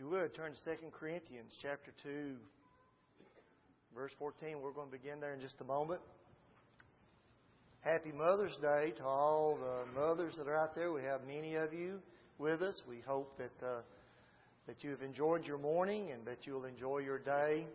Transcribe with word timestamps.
you 0.00 0.08
would, 0.08 0.34
turn 0.34 0.52
to 0.52 0.64
2 0.64 0.70
Corinthians 0.98 1.54
chapter 1.60 1.92
2, 2.02 2.34
verse 3.94 4.12
14. 4.18 4.56
We're 4.62 4.72
going 4.72 4.90
to 4.90 4.96
begin 4.96 5.20
there 5.20 5.34
in 5.34 5.40
just 5.40 5.56
a 5.60 5.64
moment. 5.64 6.00
Happy 7.82 8.10
Mother's 8.10 8.56
Day 8.62 8.94
to 8.96 9.04
all 9.04 9.58
the 9.60 10.00
mothers 10.00 10.36
that 10.38 10.48
are 10.48 10.56
out 10.56 10.74
there. 10.74 10.90
We 10.90 11.02
have 11.02 11.20
many 11.26 11.56
of 11.56 11.74
you 11.74 11.98
with 12.38 12.62
us. 12.62 12.80
We 12.88 13.00
hope 13.06 13.36
that, 13.36 13.66
uh, 13.66 13.80
that 14.66 14.82
you 14.82 14.90
have 14.90 15.02
enjoyed 15.02 15.46
your 15.46 15.58
morning 15.58 16.12
and 16.12 16.24
that 16.24 16.46
you'll 16.46 16.64
enjoy 16.64 16.98
your 16.98 17.18
day. 17.18 17.66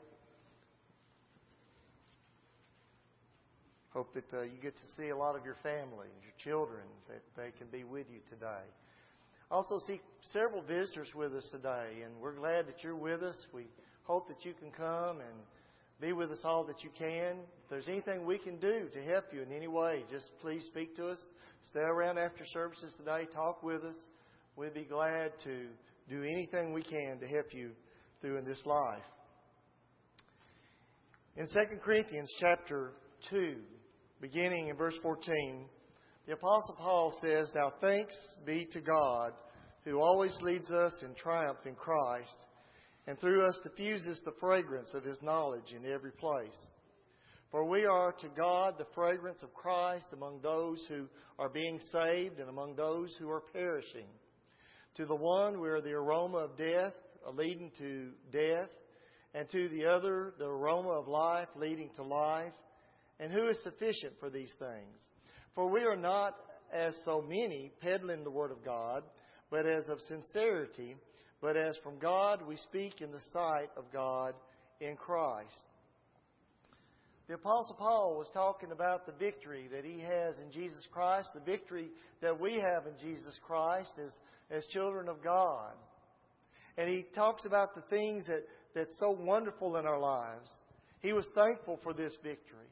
Hope 3.92 4.12
that 4.16 4.34
uh, 4.34 4.42
you 4.42 4.58
get 4.64 4.76
to 4.76 4.88
see 4.98 5.10
a 5.10 5.18
lot 5.18 5.36
of 5.36 5.46
your 5.46 5.58
family, 5.62 6.08
your 6.24 6.34
children, 6.44 6.88
that 7.08 7.22
they 7.38 7.52
can 7.60 7.68
be 7.72 7.84
with 7.84 8.08
you 8.12 8.22
today 8.32 8.66
also 9.52 9.80
see 9.88 10.02
several 10.34 10.62
visitors 10.62 11.10
with 11.16 11.34
us 11.34 11.48
today, 11.52 12.02
and 12.04 12.14
we're 12.20 12.36
glad 12.36 12.68
that 12.68 12.84
you're 12.84 12.96
with 12.96 13.22
us. 13.22 13.38
We 13.54 13.68
hope 14.04 14.28
that 14.28 14.44
you 14.44 14.54
can 14.54 14.72
come 14.72 15.20
and 15.20 15.40
be 16.02 16.14
with 16.14 16.32
us 16.32 16.42
all 16.44 16.64
that 16.66 16.84
you 16.84 16.90
can. 16.98 17.38
If 17.64 17.70
there's 17.70 17.88
anything 17.88 18.26
we 18.26 18.38
can 18.38 18.58
do 18.58 18.90
to 18.94 19.02
help 19.04 19.26
you 19.32 19.42
in 19.42 19.52
any 19.52 19.68
way, 19.68 20.04
just 20.12 20.30
please 20.42 20.66
speak 20.66 20.96
to 20.98 21.10
us. 21.10 21.20
Stay 21.70 21.80
around 21.80 22.18
after 22.18 22.44
services 22.54 22.94
today. 22.98 23.28
Talk 23.34 23.64
with 23.64 23.84
us. 23.84 23.96
We'd 24.56 24.74
be 24.74 24.84
glad 24.84 25.32
to 25.44 25.68
do 26.10 26.24
anything 26.24 26.74
we 26.74 26.84
can 26.84 27.20
to 27.20 27.28
help 27.28 27.54
you 27.54 27.72
through 28.22 28.38
in 28.38 28.46
this 28.46 28.62
life. 28.66 29.04
In 31.38 31.48
2 31.48 31.78
Corinthians 31.84 32.32
chapter 32.40 32.94
2, 33.30 33.56
beginning 34.22 34.70
in 34.70 34.76
verse 34.76 34.96
14, 35.02 35.66
the 36.26 36.34
Apostle 36.34 36.76
Paul 36.78 37.14
says, 37.22 37.52
Now 37.54 37.74
thanks 37.82 38.16
be 38.46 38.68
to 38.72 38.82
God 38.82 39.34
who 39.84 40.00
always 40.00 40.36
leads 40.42 40.72
us 40.72 40.94
in 41.04 41.14
triumph 41.14 41.60
in 41.66 41.76
Christ, 41.76 42.36
and 43.06 43.20
through 43.20 43.46
us 43.46 43.60
diffuses 43.64 44.20
the 44.26 44.34
fragrance 44.40 44.92
of 44.96 45.04
his 45.04 45.22
knowledge 45.22 45.74
in 45.76 45.86
every 45.92 46.12
place. 46.12 46.68
For 47.52 47.64
we 47.64 47.86
are 47.86 48.12
to 48.12 48.28
God 48.36 48.76
the 48.78 48.88
fragrance 48.96 49.44
of 49.44 49.54
Christ 49.54 50.08
among 50.12 50.42
those 50.42 50.84
who 50.90 51.08
are 51.38 51.50
being 51.50 51.80
saved 51.92 52.40
and 52.40 52.50
among 52.50 52.76
those 52.76 53.16
who 53.20 53.30
are 53.30 53.44
perishing. 53.54 54.08
To 54.96 55.06
the 55.06 55.16
one 55.16 55.62
we 55.62 55.70
are 55.70 55.82
the 55.82 55.94
aroma 55.94 56.38
of 56.38 56.58
death, 56.58 56.94
leading 57.34 57.72
to 57.78 58.10
death, 58.32 58.70
and 59.36 59.48
to 59.50 59.70
the 59.70 59.86
other 59.86 60.34
the 60.40 60.46
aroma 60.46 60.90
of 60.90 61.08
life, 61.08 61.50
leading 61.56 61.92
to 61.96 62.04
life. 62.04 62.54
And 63.20 63.32
who 63.32 63.48
is 63.48 63.62
sufficient 63.64 64.14
for 64.20 64.30
these 64.30 64.52
things? 64.58 65.00
For 65.56 65.70
we 65.70 65.82
are 65.82 65.96
not, 65.96 66.36
as 66.72 66.94
so 67.06 67.22
many, 67.22 67.72
peddling 67.82 68.24
the 68.24 68.30
Word 68.30 68.52
of 68.52 68.64
God, 68.64 69.04
but 69.50 69.66
as 69.66 69.88
of 69.88 70.00
sincerity, 70.02 70.98
but 71.42 71.56
as 71.56 71.78
from 71.84 71.98
God 71.98 72.42
we 72.46 72.58
speak 72.58 73.02
in 73.02 73.12
the 73.12 73.22
sight 73.32 73.70
of 73.78 73.86
God 73.94 74.34
in 74.82 74.96
Christ. 74.98 75.64
The 77.28 77.36
Apostle 77.36 77.76
Paul 77.80 78.18
was 78.18 78.30
talking 78.34 78.72
about 78.72 79.06
the 79.06 79.14
victory 79.14 79.68
that 79.72 79.84
he 79.84 80.00
has 80.00 80.38
in 80.38 80.52
Jesus 80.52 80.88
Christ, 80.92 81.30
the 81.34 81.40
victory 81.40 81.90
that 82.22 82.40
we 82.40 82.60
have 82.60 82.86
in 82.86 82.94
Jesus 83.02 83.40
Christ 83.48 83.94
as, 84.04 84.16
as 84.52 84.66
children 84.68 85.10
of 85.10 85.24
God. 85.24 85.74
And 86.78 86.88
he 86.90 87.06
talks 87.16 87.46
about 87.46 87.74
the 87.74 87.82
things 87.90 88.28
that, 88.28 88.44
that's 88.76 89.00
so 89.00 89.10
wonderful 89.10 89.78
in 89.78 89.88
our 89.88 90.00
lives. 90.00 90.52
He 91.02 91.14
was 91.14 91.28
thankful 91.34 91.80
for 91.82 91.94
this 91.94 92.16
victory. 92.22 92.68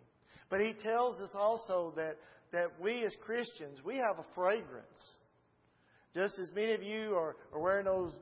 But 0.50 0.62
he 0.62 0.74
tells 0.74 1.20
us 1.20 1.32
also 1.34 1.94
that 1.96 2.18
that 2.54 2.80
we 2.80 3.04
as 3.04 3.14
Christians, 3.26 3.80
we 3.84 3.98
have 3.98 4.20
a 4.20 4.26
fragrance. 4.36 5.16
Just 6.14 6.38
as 6.40 6.52
many 6.56 6.74
of 6.74 6.84
you 6.84 7.16
are, 7.16 7.36
are 7.52 7.60
wearing 7.60 7.86
those 7.86 8.14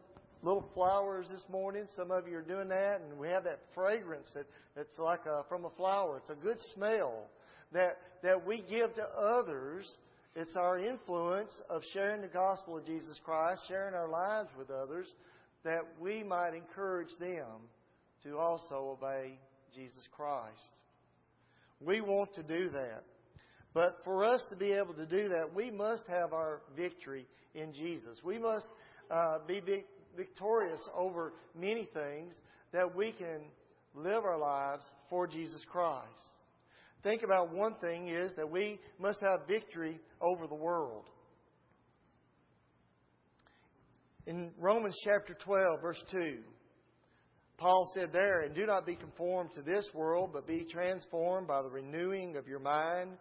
little 0.41 0.67
flowers 0.73 1.27
this 1.29 1.43
morning, 1.51 1.85
some 1.95 2.09
of 2.09 2.27
you 2.27 2.37
are 2.37 2.41
doing 2.41 2.69
that, 2.69 3.01
and 3.01 3.19
we 3.19 3.27
have 3.27 3.43
that 3.43 3.59
fragrance 3.75 4.31
that, 4.33 4.45
that's 4.75 4.97
like 4.97 5.25
a, 5.25 5.43
from 5.49 5.65
a 5.65 5.69
flower. 5.71 6.17
It's 6.17 6.29
a 6.29 6.35
good 6.35 6.57
smell 6.73 7.27
that, 7.73 7.97
that 8.23 8.47
we 8.47 8.63
give 8.69 8.95
to 8.95 9.03
others. 9.03 9.85
It's 10.35 10.55
our 10.55 10.79
influence 10.79 11.51
of 11.69 11.81
sharing 11.93 12.21
the 12.21 12.27
gospel 12.27 12.77
of 12.77 12.85
Jesus 12.85 13.19
Christ, 13.23 13.61
sharing 13.67 13.93
our 13.93 14.07
lives 14.07 14.49
with 14.57 14.71
others, 14.71 15.07
that 15.63 15.81
we 15.99 16.23
might 16.23 16.53
encourage 16.53 17.15
them 17.19 17.67
to 18.23 18.37
also 18.37 18.97
obey 18.97 19.37
Jesus 19.75 20.07
Christ. 20.15 20.71
We 21.81 21.99
want 21.99 22.33
to 22.35 22.43
do 22.43 22.69
that. 22.69 23.03
But 23.73 23.99
for 24.03 24.25
us 24.25 24.43
to 24.49 24.55
be 24.55 24.73
able 24.73 24.93
to 24.95 25.05
do 25.05 25.29
that, 25.29 25.53
we 25.53 25.71
must 25.71 26.03
have 26.07 26.33
our 26.33 26.61
victory 26.75 27.25
in 27.55 27.73
Jesus. 27.73 28.19
We 28.23 28.37
must 28.37 28.67
uh, 29.09 29.39
be 29.47 29.61
victorious 30.15 30.81
over 30.95 31.33
many 31.57 31.87
things 31.93 32.33
that 32.73 32.95
we 32.95 33.11
can 33.11 33.41
live 33.95 34.23
our 34.25 34.37
lives 34.37 34.83
for 35.09 35.25
Jesus 35.27 35.65
Christ. 35.71 36.05
Think 37.03 37.23
about 37.23 37.53
one 37.53 37.75
thing 37.75 38.09
is 38.09 38.33
that 38.35 38.49
we 38.49 38.79
must 38.99 39.21
have 39.21 39.47
victory 39.47 39.99
over 40.21 40.47
the 40.47 40.55
world. 40.55 41.05
In 44.27 44.51
Romans 44.59 44.97
chapter 45.03 45.35
12, 45.43 45.81
verse 45.81 46.03
2, 46.11 46.37
Paul 47.57 47.89
said 47.93 48.11
there, 48.13 48.41
And 48.41 48.53
do 48.53 48.65
not 48.65 48.85
be 48.85 48.95
conformed 48.95 49.51
to 49.55 49.61
this 49.61 49.87
world, 49.93 50.31
but 50.33 50.47
be 50.47 50.65
transformed 50.69 51.47
by 51.47 51.61
the 51.63 51.69
renewing 51.69 52.35
of 52.35 52.47
your 52.47 52.59
mind 52.59 53.11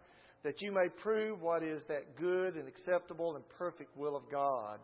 that 0.43 0.61
you 0.61 0.71
may 0.71 0.89
prove 0.89 1.41
what 1.41 1.63
is 1.63 1.83
that 1.87 2.15
good 2.17 2.55
and 2.55 2.67
acceptable 2.67 3.35
and 3.35 3.47
perfect 3.57 3.95
will 3.95 4.15
of 4.15 4.23
God. 4.31 4.79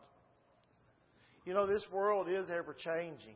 You 1.45 1.53
know, 1.53 1.66
this 1.66 1.85
world 1.91 2.28
is 2.29 2.50
ever 2.50 2.73
changing. 2.73 3.35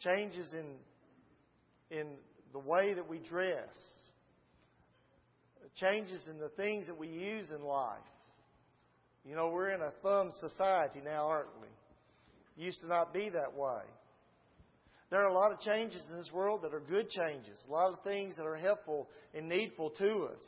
Changes 0.00 0.52
in, 0.52 1.98
in 1.98 2.06
the 2.52 2.58
way 2.58 2.94
that 2.94 3.08
we 3.08 3.18
dress, 3.18 3.74
changes 5.76 6.26
in 6.28 6.38
the 6.38 6.48
things 6.50 6.86
that 6.86 6.98
we 6.98 7.08
use 7.08 7.50
in 7.50 7.62
life. 7.62 7.98
You 9.24 9.34
know, 9.34 9.48
we're 9.48 9.70
in 9.70 9.80
a 9.80 9.92
thumb 10.02 10.30
society 10.40 11.00
now, 11.02 11.26
aren't 11.28 11.48
we? 11.60 12.64
Used 12.64 12.80
to 12.82 12.86
not 12.86 13.12
be 13.14 13.30
that 13.30 13.54
way. 13.56 13.82
There 15.10 15.22
are 15.22 15.28
a 15.28 15.34
lot 15.34 15.52
of 15.52 15.60
changes 15.60 16.02
in 16.10 16.16
this 16.16 16.32
world 16.32 16.62
that 16.62 16.74
are 16.74 16.80
good 16.80 17.08
changes, 17.10 17.62
a 17.68 17.72
lot 17.72 17.92
of 17.92 18.02
things 18.02 18.36
that 18.36 18.46
are 18.46 18.56
helpful 18.56 19.08
and 19.34 19.48
needful 19.48 19.90
to 19.90 20.28
us. 20.32 20.42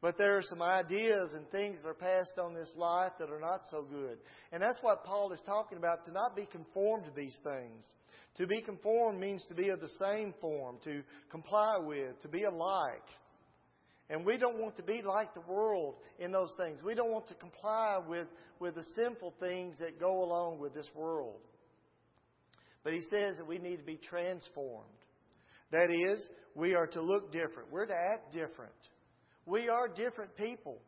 But 0.00 0.18
there 0.18 0.36
are 0.36 0.42
some 0.42 0.60
ideas 0.60 1.32
and 1.34 1.48
things 1.50 1.78
that 1.82 1.88
are 1.88 1.94
passed 1.94 2.38
on 2.38 2.52
this 2.52 2.70
life 2.76 3.12
that 3.18 3.30
are 3.30 3.40
not 3.40 3.62
so 3.70 3.82
good. 3.82 4.18
And 4.52 4.62
that's 4.62 4.78
what 4.82 5.04
Paul 5.04 5.32
is 5.32 5.40
talking 5.46 5.78
about 5.78 6.04
to 6.04 6.12
not 6.12 6.36
be 6.36 6.46
conformed 6.46 7.06
to 7.06 7.10
these 7.16 7.36
things. 7.42 7.84
To 8.36 8.46
be 8.46 8.60
conformed 8.60 9.18
means 9.18 9.44
to 9.48 9.54
be 9.54 9.70
of 9.70 9.80
the 9.80 9.88
same 9.88 10.34
form, 10.40 10.76
to 10.84 11.02
comply 11.30 11.78
with, 11.78 12.20
to 12.20 12.28
be 12.28 12.42
alike. 12.42 13.08
And 14.10 14.26
we 14.26 14.36
don't 14.36 14.60
want 14.60 14.76
to 14.76 14.82
be 14.82 15.00
like 15.02 15.32
the 15.32 15.40
world 15.40 15.94
in 16.18 16.30
those 16.32 16.52
things. 16.58 16.82
We 16.82 16.94
don't 16.94 17.10
want 17.10 17.28
to 17.28 17.34
comply 17.34 17.98
with, 18.06 18.26
with 18.60 18.74
the 18.74 18.84
sinful 18.96 19.34
things 19.40 19.78
that 19.78 19.98
go 19.98 20.22
along 20.22 20.58
with 20.58 20.74
this 20.74 20.90
world. 20.94 21.40
But 22.84 22.92
he 22.92 23.00
says 23.10 23.38
that 23.38 23.46
we 23.46 23.58
need 23.58 23.78
to 23.78 23.82
be 23.82 23.96
transformed. 23.96 24.84
That 25.72 25.90
is, 25.90 26.24
we 26.54 26.74
are 26.74 26.86
to 26.88 27.02
look 27.02 27.32
different. 27.32 27.72
We're 27.72 27.86
to 27.86 27.94
act 27.94 28.32
different. 28.32 28.72
We 29.46 29.68
are 29.68 29.88
different 29.88 30.36
people. 30.36 30.78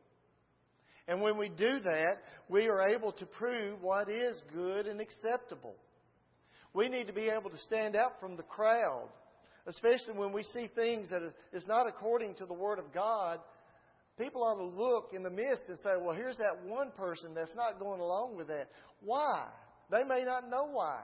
And 1.08 1.22
when 1.22 1.38
we 1.38 1.48
do 1.48 1.80
that, 1.80 2.18
we 2.48 2.68
are 2.68 2.88
able 2.88 3.12
to 3.12 3.26
prove 3.26 3.80
what 3.80 4.08
is 4.08 4.40
good 4.52 4.86
and 4.86 5.00
acceptable. 5.00 5.74
We 6.74 6.88
need 6.88 7.06
to 7.06 7.12
be 7.12 7.28
able 7.28 7.50
to 7.50 7.58
stand 7.58 7.96
out 7.96 8.20
from 8.20 8.36
the 8.36 8.42
crowd, 8.42 9.08
especially 9.66 10.14
when 10.14 10.32
we 10.32 10.42
see 10.42 10.68
things 10.74 11.08
that 11.10 11.22
is 11.52 11.66
not 11.66 11.86
according 11.86 12.34
to 12.36 12.46
the 12.46 12.54
Word 12.54 12.78
of 12.78 12.92
God. 12.92 13.38
People 14.18 14.42
ought 14.42 14.56
to 14.56 14.64
look 14.64 15.12
in 15.14 15.22
the 15.22 15.30
midst 15.30 15.64
and 15.68 15.78
say, 15.78 15.90
well, 16.00 16.14
here's 16.14 16.38
that 16.38 16.64
one 16.64 16.90
person 16.90 17.34
that's 17.34 17.54
not 17.54 17.78
going 17.78 18.00
along 18.00 18.36
with 18.36 18.48
that. 18.48 18.68
Why? 19.00 19.46
They 19.90 20.04
may 20.04 20.24
not 20.24 20.50
know 20.50 20.68
why. 20.70 21.00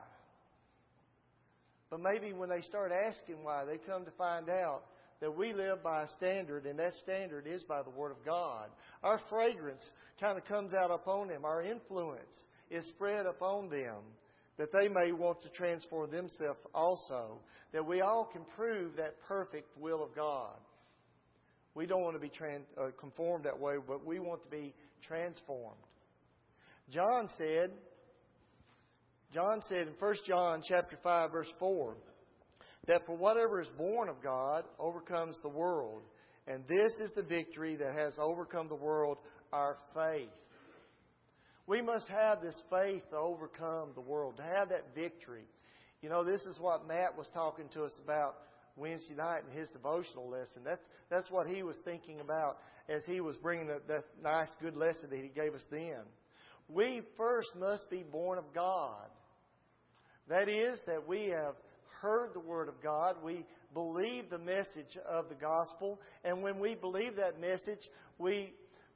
But 1.92 2.00
maybe 2.00 2.32
when 2.32 2.48
they 2.48 2.62
start 2.62 2.90
asking 2.90 3.44
why, 3.44 3.66
they 3.66 3.76
come 3.76 4.06
to 4.06 4.10
find 4.12 4.48
out 4.48 4.84
that 5.20 5.36
we 5.36 5.52
live 5.52 5.82
by 5.82 6.04
a 6.04 6.08
standard, 6.16 6.64
and 6.64 6.78
that 6.78 6.94
standard 6.94 7.46
is 7.46 7.62
by 7.64 7.82
the 7.82 7.90
Word 7.90 8.12
of 8.12 8.24
God. 8.24 8.70
Our 9.02 9.20
fragrance 9.28 9.86
kind 10.18 10.38
of 10.38 10.46
comes 10.46 10.72
out 10.72 10.90
upon 10.90 11.28
them. 11.28 11.44
Our 11.44 11.60
influence 11.60 12.34
is 12.70 12.86
spread 12.86 13.26
upon 13.26 13.68
them 13.68 13.98
that 14.56 14.72
they 14.72 14.88
may 14.88 15.12
want 15.12 15.42
to 15.42 15.50
transform 15.50 16.10
themselves 16.10 16.60
also, 16.74 17.40
that 17.74 17.86
we 17.86 18.00
all 18.00 18.24
can 18.24 18.42
prove 18.56 18.96
that 18.96 19.20
perfect 19.28 19.68
will 19.76 20.02
of 20.02 20.14
God. 20.14 20.56
We 21.74 21.84
don't 21.84 22.02
want 22.02 22.16
to 22.16 22.22
be 22.22 22.30
trans, 22.30 22.64
uh, 22.80 22.86
conformed 22.98 23.44
that 23.44 23.60
way, 23.60 23.74
but 23.86 24.06
we 24.06 24.18
want 24.18 24.42
to 24.44 24.48
be 24.48 24.72
transformed. 25.06 25.76
John 26.90 27.28
said, 27.36 27.70
John 29.32 29.62
said 29.66 29.88
in 29.88 29.94
1 29.98 30.14
John 30.26 30.62
chapter 30.66 30.98
5 31.02 31.32
verse 31.32 31.52
4 31.58 31.96
that 32.86 33.06
for 33.06 33.16
whatever 33.16 33.60
is 33.60 33.68
born 33.78 34.10
of 34.10 34.22
God 34.22 34.64
overcomes 34.78 35.38
the 35.42 35.48
world. 35.48 36.02
And 36.46 36.64
this 36.68 36.92
is 37.00 37.12
the 37.14 37.22
victory 37.22 37.76
that 37.76 37.94
has 37.94 38.14
overcome 38.18 38.68
the 38.68 38.74
world, 38.74 39.18
our 39.52 39.78
faith. 39.94 40.28
We 41.66 41.80
must 41.80 42.08
have 42.08 42.42
this 42.42 42.60
faith 42.68 43.02
to 43.10 43.16
overcome 43.16 43.90
the 43.94 44.00
world, 44.00 44.36
to 44.36 44.42
have 44.42 44.68
that 44.70 44.94
victory. 44.94 45.44
You 46.02 46.10
know, 46.10 46.24
this 46.24 46.42
is 46.42 46.58
what 46.58 46.88
Matt 46.88 47.16
was 47.16 47.30
talking 47.32 47.68
to 47.74 47.84
us 47.84 47.94
about 48.04 48.34
Wednesday 48.76 49.14
night 49.14 49.44
in 49.48 49.56
his 49.56 49.70
devotional 49.70 50.28
lesson. 50.28 50.62
That's, 50.64 50.84
that's 51.08 51.30
what 51.30 51.46
he 51.46 51.62
was 51.62 51.78
thinking 51.84 52.20
about 52.20 52.58
as 52.88 53.02
he 53.06 53.20
was 53.20 53.36
bringing 53.36 53.68
that, 53.68 53.86
that 53.86 54.04
nice, 54.22 54.48
good 54.60 54.76
lesson 54.76 55.08
that 55.10 55.20
he 55.20 55.28
gave 55.28 55.54
us 55.54 55.64
then. 55.70 56.00
We 56.68 57.02
first 57.16 57.50
must 57.58 57.88
be 57.88 58.02
born 58.02 58.38
of 58.38 58.52
God. 58.52 59.08
That 60.28 60.48
is, 60.48 60.80
that 60.86 61.06
we 61.06 61.28
have 61.28 61.54
heard 62.00 62.30
the 62.34 62.40
Word 62.40 62.68
of 62.68 62.82
God, 62.82 63.16
we 63.24 63.44
believe 63.74 64.30
the 64.30 64.38
message 64.38 64.98
of 65.08 65.28
the 65.28 65.34
gospel, 65.34 66.00
and 66.24 66.42
when 66.42 66.58
we 66.58 66.74
believe 66.74 67.16
that 67.16 67.40
message, 67.40 67.80
we 68.18 68.52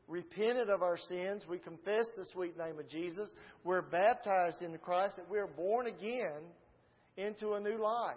repented 0.09 0.71
of 0.71 0.83
our 0.83 0.97
sins, 0.97 1.45
we 1.49 1.59
confess 1.59 2.07
the 2.17 2.27
sweet 2.33 2.57
name 2.57 2.79
of 2.79 2.89
Jesus, 2.89 3.31
we're 3.65 3.83
baptized 3.83 4.63
into 4.63 4.79
Christ, 4.79 5.17
that 5.17 5.29
we're 5.29 5.47
born 5.47 5.87
again 5.87 6.43
into 7.17 7.53
a 7.53 7.61
new 7.61 7.81
life. 7.81 8.17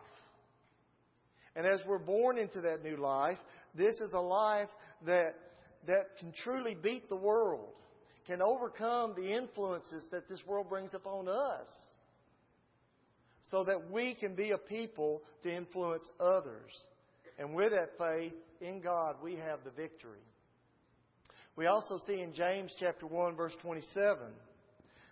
And 1.55 1.65
as 1.65 1.79
we're 1.88 1.97
born 1.97 2.38
into 2.38 2.62
that 2.62 2.83
new 2.83 2.97
life, 2.97 3.38
this 3.75 3.95
is 3.95 4.13
a 4.13 4.19
life 4.19 4.69
that, 5.05 5.35
that 5.88 6.17
can 6.19 6.31
truly 6.44 6.75
beat 6.75 7.09
the 7.09 7.15
world, 7.15 7.73
can 8.27 8.41
overcome 8.41 9.13
the 9.15 9.35
influences 9.35 10.05
that 10.12 10.29
this 10.29 10.41
world 10.47 10.69
brings 10.69 10.94
upon 10.94 11.27
us, 11.27 11.67
so 13.50 13.63
that 13.63 13.90
we 13.92 14.16
can 14.16 14.36
be 14.36 14.51
a 14.51 14.57
people 14.57 15.22
to 15.44 15.54
influence 15.54 16.07
others. 16.19 16.72
And 17.38 17.54
with 17.54 17.72
that 17.72 17.98
faith 17.98 18.34
in 18.62 18.81
God, 18.81 19.16
we 19.24 19.36
have 19.36 19.60
the 19.63 19.72
victory. 19.72 20.19
We 21.56 21.66
also 21.68 21.98
see 22.06 22.22
in 22.22 22.34
James 22.34 22.74
chapter 22.80 23.06
1 23.06 23.36
verse 23.36 23.56
27 23.62 24.18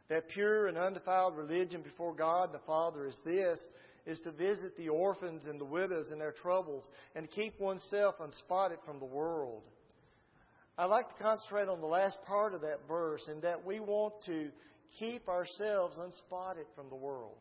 that 0.10 0.30
pure 0.30 0.68
and 0.68 0.78
undefiled 0.78 1.36
religion 1.36 1.81
before 1.81 2.13
God 2.13 2.54
the 2.54 2.60
Father 2.60 3.06
is 3.06 3.18
this 3.25 3.60
is 4.06 4.22
to 4.22 4.31
visit 4.31 4.78
the 4.78 4.88
orphans 4.88 5.45
and 5.45 5.60
the 5.60 5.66
widows 5.66 6.12
in 6.13 6.19
their 6.19 6.31
troubles 6.31 6.88
and 7.16 7.30
keep 7.30 7.60
oneself 7.60 8.16
unspotted 8.22 8.78
from 8.86 9.00
the 9.00 9.06
world. 9.06 9.63
I'd 10.78 10.86
like 10.86 11.10
to 11.10 11.22
concentrate 11.22 11.68
on 11.68 11.81
the 11.81 11.88
last 11.88 12.18
part 12.25 12.54
of 12.54 12.62
that 12.62 12.88
verse 12.88 13.28
in 13.30 13.42
that 13.42 13.66
we 13.66 13.81
want 13.81 14.13
to 14.28 14.50
keep 15.00 15.28
ourselves 15.28 15.98
unspotted 15.98 16.66
from 16.75 16.88
the 16.89 16.95
world. 16.95 17.36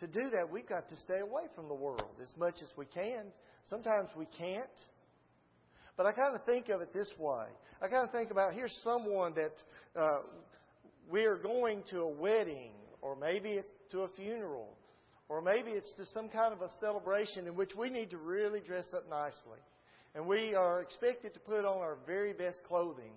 To 0.00 0.06
do 0.06 0.30
that, 0.30 0.50
we've 0.50 0.68
got 0.68 0.88
to 0.88 0.96
stay 0.96 1.20
away 1.20 1.44
from 1.54 1.68
the 1.68 1.74
world 1.74 2.16
as 2.20 2.32
much 2.38 2.56
as 2.62 2.68
we 2.76 2.86
can. 2.86 3.26
Sometimes 3.64 4.08
we 4.16 4.26
can't. 4.38 4.66
But 5.96 6.06
I 6.06 6.12
kind 6.12 6.34
of 6.34 6.44
think 6.44 6.68
of 6.70 6.80
it 6.80 6.92
this 6.92 7.10
way. 7.18 7.44
I 7.82 7.88
kind 7.88 8.06
of 8.06 8.12
think 8.12 8.30
about 8.30 8.54
here's 8.54 8.78
someone 8.82 9.34
that 9.34 10.00
uh, 10.00 10.20
we 11.10 11.24
are 11.24 11.36
going 11.36 11.82
to 11.90 12.00
a 12.00 12.08
wedding 12.08 12.72
or 13.02 13.16
maybe 13.16 13.50
it's 13.50 13.70
to 13.92 14.00
a 14.00 14.08
funeral, 14.08 14.76
or 15.28 15.40
maybe 15.40 15.70
it's 15.70 15.92
to 15.96 16.04
some 16.06 16.28
kind 16.28 16.52
of 16.52 16.60
a 16.60 16.68
celebration 16.80 17.46
in 17.46 17.54
which 17.54 17.74
we 17.76 17.90
need 17.90 18.10
to 18.10 18.18
really 18.18 18.60
dress 18.60 18.86
up 18.94 19.08
nicely. 19.08 19.58
And 20.14 20.26
we 20.26 20.54
are 20.54 20.82
expected 20.82 21.34
to 21.34 21.40
put 21.40 21.64
on 21.64 21.78
our 21.78 21.98
very 22.06 22.32
best 22.32 22.62
clothing. 22.66 23.12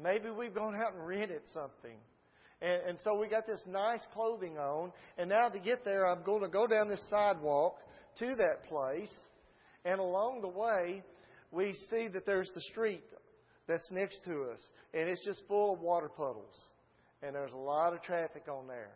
Maybe 0.00 0.30
we've 0.30 0.54
gone 0.54 0.74
out 0.74 0.94
and 0.94 1.06
rented 1.06 1.42
something. 1.52 1.98
And, 2.62 2.82
and 2.88 2.98
so 3.02 3.18
we 3.18 3.28
got 3.28 3.46
this 3.46 3.62
nice 3.66 4.04
clothing 4.12 4.58
on. 4.58 4.92
And 5.18 5.28
now 5.28 5.48
to 5.48 5.58
get 5.58 5.84
there, 5.84 6.06
I'm 6.06 6.22
going 6.22 6.42
to 6.42 6.48
go 6.48 6.66
down 6.66 6.88
this 6.88 7.04
sidewalk 7.08 7.76
to 8.18 8.34
that 8.36 8.64
place. 8.68 9.12
And 9.84 9.98
along 9.98 10.42
the 10.42 10.48
way, 10.48 11.02
we 11.50 11.74
see 11.90 12.08
that 12.08 12.26
there's 12.26 12.50
the 12.54 12.60
street 12.72 13.04
that's 13.66 13.90
next 13.90 14.20
to 14.24 14.44
us. 14.52 14.60
And 14.92 15.08
it's 15.08 15.24
just 15.24 15.42
full 15.48 15.74
of 15.74 15.80
water 15.80 16.08
puddles. 16.08 16.58
And 17.22 17.34
there's 17.34 17.52
a 17.52 17.56
lot 17.56 17.92
of 17.92 18.02
traffic 18.02 18.44
on 18.50 18.66
there 18.66 18.90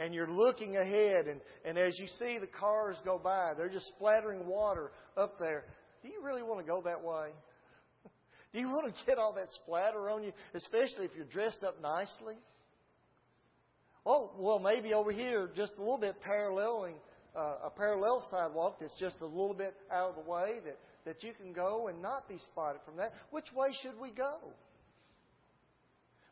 and 0.00 0.14
you're 0.14 0.30
looking 0.30 0.76
ahead, 0.78 1.26
and, 1.26 1.40
and 1.64 1.76
as 1.76 1.98
you 1.98 2.06
see 2.18 2.38
the 2.38 2.46
cars 2.46 2.96
go 3.04 3.20
by, 3.22 3.52
they're 3.56 3.68
just 3.68 3.88
splattering 3.88 4.46
water 4.46 4.92
up 5.16 5.38
there. 5.38 5.64
Do 6.02 6.08
you 6.08 6.24
really 6.24 6.42
want 6.42 6.64
to 6.64 6.66
go 6.66 6.80
that 6.82 7.04
way? 7.04 7.28
Do 8.54 8.60
you 8.60 8.68
want 8.68 8.86
to 8.86 9.06
get 9.06 9.18
all 9.18 9.34
that 9.34 9.48
splatter 9.62 10.08
on 10.08 10.22
you, 10.22 10.32
especially 10.54 11.04
if 11.04 11.10
you're 11.14 11.26
dressed 11.26 11.62
up 11.62 11.80
nicely? 11.82 12.36
Oh, 14.06 14.30
well, 14.38 14.58
maybe 14.58 14.94
over 14.94 15.12
here, 15.12 15.50
just 15.54 15.74
a 15.76 15.80
little 15.80 15.98
bit 15.98 16.20
paralleling 16.22 16.94
uh, 17.36 17.56
a 17.64 17.70
parallel 17.70 18.26
sidewalk 18.30 18.78
that's 18.80 18.94
just 18.98 19.20
a 19.20 19.26
little 19.26 19.54
bit 19.54 19.74
out 19.90 20.10
of 20.10 20.24
the 20.24 20.30
way 20.30 20.56
that, 20.64 20.78
that 21.04 21.22
you 21.22 21.32
can 21.40 21.52
go 21.52 21.88
and 21.88 22.02
not 22.02 22.28
be 22.28 22.38
spotted 22.38 22.80
from 22.84 22.96
that. 22.96 23.12
Which 23.30 23.46
way 23.54 23.68
should 23.82 23.98
we 24.00 24.10
go? 24.10 24.36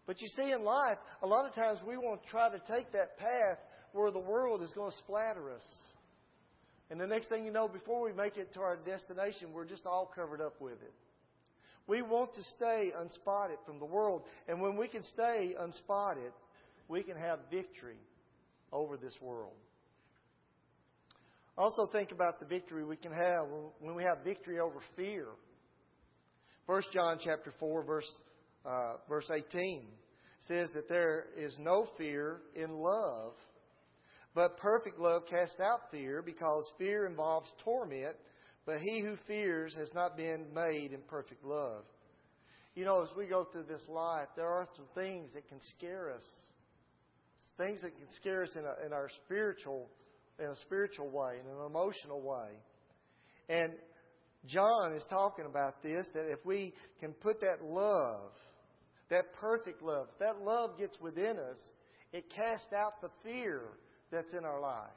But 0.06 0.20
you 0.20 0.28
see, 0.28 0.50
in 0.50 0.64
life, 0.64 0.96
a 1.22 1.26
lot 1.26 1.46
of 1.46 1.54
times 1.54 1.80
we 1.86 1.96
want 1.96 2.22
to 2.22 2.28
try 2.28 2.48
to 2.48 2.58
take 2.74 2.92
that 2.92 3.18
path 3.18 3.58
where 3.92 4.10
the 4.10 4.18
world 4.18 4.62
is 4.62 4.72
going 4.72 4.90
to 4.90 4.96
splatter 4.98 5.52
us. 5.52 5.66
And 6.90 6.98
the 6.98 7.06
next 7.06 7.28
thing 7.28 7.44
you 7.44 7.52
know, 7.52 7.68
before 7.68 8.02
we 8.02 8.12
make 8.12 8.38
it 8.38 8.54
to 8.54 8.60
our 8.60 8.76
destination, 8.76 9.52
we're 9.52 9.66
just 9.66 9.84
all 9.84 10.10
covered 10.14 10.40
up 10.40 10.60
with 10.60 10.80
it. 10.82 10.94
We 11.86 12.02
want 12.02 12.32
to 12.34 12.42
stay 12.56 12.92
unspotted 12.98 13.58
from 13.66 13.78
the 13.78 13.84
world. 13.84 14.22
And 14.46 14.60
when 14.60 14.76
we 14.76 14.88
can 14.88 15.02
stay 15.02 15.54
unspotted, 15.58 16.32
we 16.88 17.02
can 17.02 17.16
have 17.16 17.38
victory 17.50 18.00
over 18.72 18.96
this 18.96 19.16
world. 19.20 19.54
Also, 21.56 21.86
think 21.86 22.12
about 22.12 22.38
the 22.38 22.46
victory 22.46 22.84
we 22.84 22.96
can 22.96 23.12
have 23.12 23.46
when 23.80 23.94
we 23.94 24.04
have 24.04 24.24
victory 24.24 24.60
over 24.60 24.80
fear. 24.96 25.26
1 26.66 26.82
John 26.92 27.18
chapter 27.22 27.52
4, 27.58 27.82
verse 27.84 28.16
uh, 28.64 28.94
verse 29.08 29.30
18 29.30 29.82
says 30.40 30.70
that 30.74 30.88
there 30.88 31.26
is 31.36 31.56
no 31.58 31.86
fear 31.96 32.40
in 32.54 32.70
love, 32.70 33.32
but 34.34 34.56
perfect 34.58 34.98
love 34.98 35.22
casts 35.28 35.58
out 35.60 35.90
fear 35.90 36.22
because 36.22 36.70
fear 36.78 37.06
involves 37.06 37.52
torment, 37.64 38.14
but 38.66 38.76
he 38.78 39.00
who 39.00 39.16
fears 39.26 39.74
has 39.76 39.90
not 39.94 40.16
been 40.16 40.46
made 40.54 40.92
in 40.92 41.00
perfect 41.08 41.44
love. 41.44 41.82
You 42.74 42.84
know, 42.84 43.02
as 43.02 43.08
we 43.16 43.26
go 43.26 43.44
through 43.50 43.64
this 43.64 43.84
life, 43.88 44.28
there 44.36 44.46
are 44.46 44.66
some 44.76 44.86
things 44.94 45.32
that 45.34 45.48
can 45.48 45.58
scare 45.76 46.12
us. 46.12 46.24
Things 47.58 47.82
that 47.82 47.96
can 47.96 48.10
scare 48.12 48.44
us 48.44 48.56
in, 48.56 48.64
a, 48.64 48.86
in 48.86 48.92
our 48.92 49.10
spiritual, 49.24 49.90
in 50.38 50.46
a 50.46 50.56
spiritual 50.56 51.10
way, 51.10 51.34
in 51.40 51.50
an 51.50 51.66
emotional 51.66 52.22
way. 52.22 52.50
And 53.48 53.72
John 54.46 54.92
is 54.92 55.04
talking 55.10 55.44
about 55.44 55.82
this 55.82 56.06
that 56.14 56.30
if 56.30 56.38
we 56.46 56.72
can 57.00 57.12
put 57.12 57.40
that 57.40 57.62
love 57.62 58.30
that 59.10 59.32
perfect 59.34 59.82
love. 59.82 60.08
that 60.20 60.42
love 60.42 60.78
gets 60.78 60.98
within 61.00 61.38
us, 61.38 61.58
it 62.12 62.24
casts 62.34 62.72
out 62.76 63.00
the 63.00 63.10
fear 63.22 63.62
that's 64.10 64.32
in 64.32 64.44
our 64.44 64.60
life. 64.60 64.90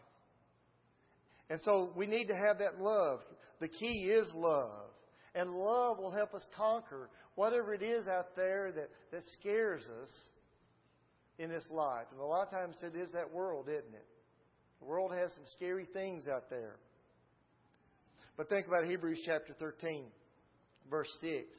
And 1.49 1.59
so 1.61 1.91
we 1.95 2.07
need 2.07 2.27
to 2.27 2.35
have 2.35 2.59
that 2.59 2.81
love. 2.81 3.19
The 3.59 3.67
key 3.67 4.09
is 4.09 4.31
love. 4.33 4.89
And 5.35 5.51
love 5.51 5.97
will 5.97 6.11
help 6.11 6.33
us 6.33 6.45
conquer 6.55 7.09
whatever 7.35 7.73
it 7.73 7.81
is 7.81 8.07
out 8.07 8.35
there 8.35 8.71
that, 8.73 8.89
that 9.11 9.21
scares 9.39 9.83
us 10.01 10.09
in 11.41 11.49
this 11.49 11.65
life. 11.69 12.05
And 12.11 12.19
a 12.19 12.23
lot 12.23 12.43
of 12.47 12.51
times 12.51 12.75
it 12.81 12.95
is 12.95 13.11
that 13.13 13.31
world, 13.31 13.67
isn't 13.67 13.93
it? 13.93 14.07
The 14.79 14.85
world 14.85 15.11
has 15.13 15.31
some 15.33 15.43
scary 15.55 15.87
things 15.93 16.27
out 16.27 16.49
there. 16.49 16.75
But 18.37 18.49
think 18.49 18.67
about 18.67 18.85
Hebrews 18.85 19.21
chapter 19.25 19.53
13, 19.59 20.05
verse 20.89 21.09
6 21.21 21.55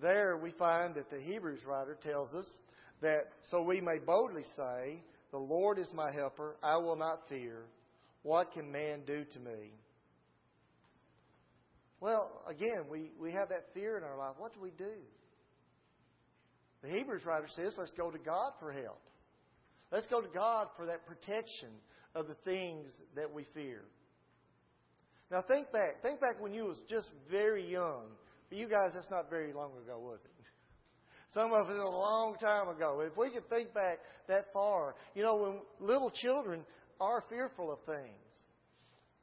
there 0.00 0.36
we 0.36 0.52
find 0.52 0.94
that 0.94 1.10
the 1.10 1.20
Hebrews 1.20 1.64
writer 1.66 1.96
tells 2.02 2.32
us 2.34 2.46
that 3.02 3.32
so 3.42 3.62
we 3.62 3.80
may 3.80 3.98
boldly 4.04 4.44
say, 4.56 5.02
The 5.30 5.38
Lord 5.38 5.78
is 5.78 5.90
my 5.94 6.12
helper, 6.12 6.56
I 6.62 6.76
will 6.76 6.96
not 6.96 7.28
fear. 7.28 7.64
What 8.22 8.52
can 8.52 8.70
man 8.70 9.02
do 9.06 9.24
to 9.24 9.40
me? 9.40 9.72
Well, 12.00 12.42
again, 12.48 12.84
we, 12.90 13.10
we 13.20 13.32
have 13.32 13.48
that 13.48 13.66
fear 13.74 13.98
in 13.98 14.04
our 14.04 14.16
life. 14.16 14.34
What 14.38 14.54
do 14.54 14.60
we 14.60 14.70
do? 14.70 14.92
The 16.82 16.88
Hebrews 16.88 17.24
writer 17.24 17.48
says, 17.48 17.74
let's 17.76 17.92
go 17.92 18.10
to 18.10 18.18
God 18.18 18.52
for 18.60 18.72
help. 18.72 19.00
Let's 19.90 20.06
go 20.06 20.20
to 20.20 20.28
God 20.28 20.68
for 20.76 20.86
that 20.86 21.06
protection 21.06 21.70
of 22.14 22.28
the 22.28 22.34
things 22.44 22.90
that 23.16 23.32
we 23.32 23.44
fear. 23.54 23.82
Now 25.30 25.42
think 25.42 25.72
back. 25.72 26.02
Think 26.02 26.20
back 26.20 26.40
when 26.40 26.52
you 26.52 26.64
was 26.64 26.78
just 26.88 27.10
very 27.30 27.70
young 27.70 28.06
for 28.48 28.54
you 28.54 28.68
guys, 28.68 28.92
that's 28.94 29.10
not 29.10 29.28
very 29.28 29.52
long 29.52 29.72
ago, 29.84 29.98
was 29.98 30.20
it? 30.24 30.30
Some 31.34 31.52
of 31.52 31.68
it 31.68 31.76
a 31.76 31.88
long 31.88 32.36
time 32.40 32.68
ago. 32.68 33.00
If 33.00 33.16
we 33.16 33.30
could 33.30 33.48
think 33.50 33.74
back 33.74 33.98
that 34.28 34.46
far, 34.52 34.94
you 35.14 35.22
know, 35.22 35.36
when 35.36 35.60
little 35.80 36.10
children 36.10 36.64
are 37.00 37.22
fearful 37.28 37.70
of 37.70 37.78
things. 37.84 38.42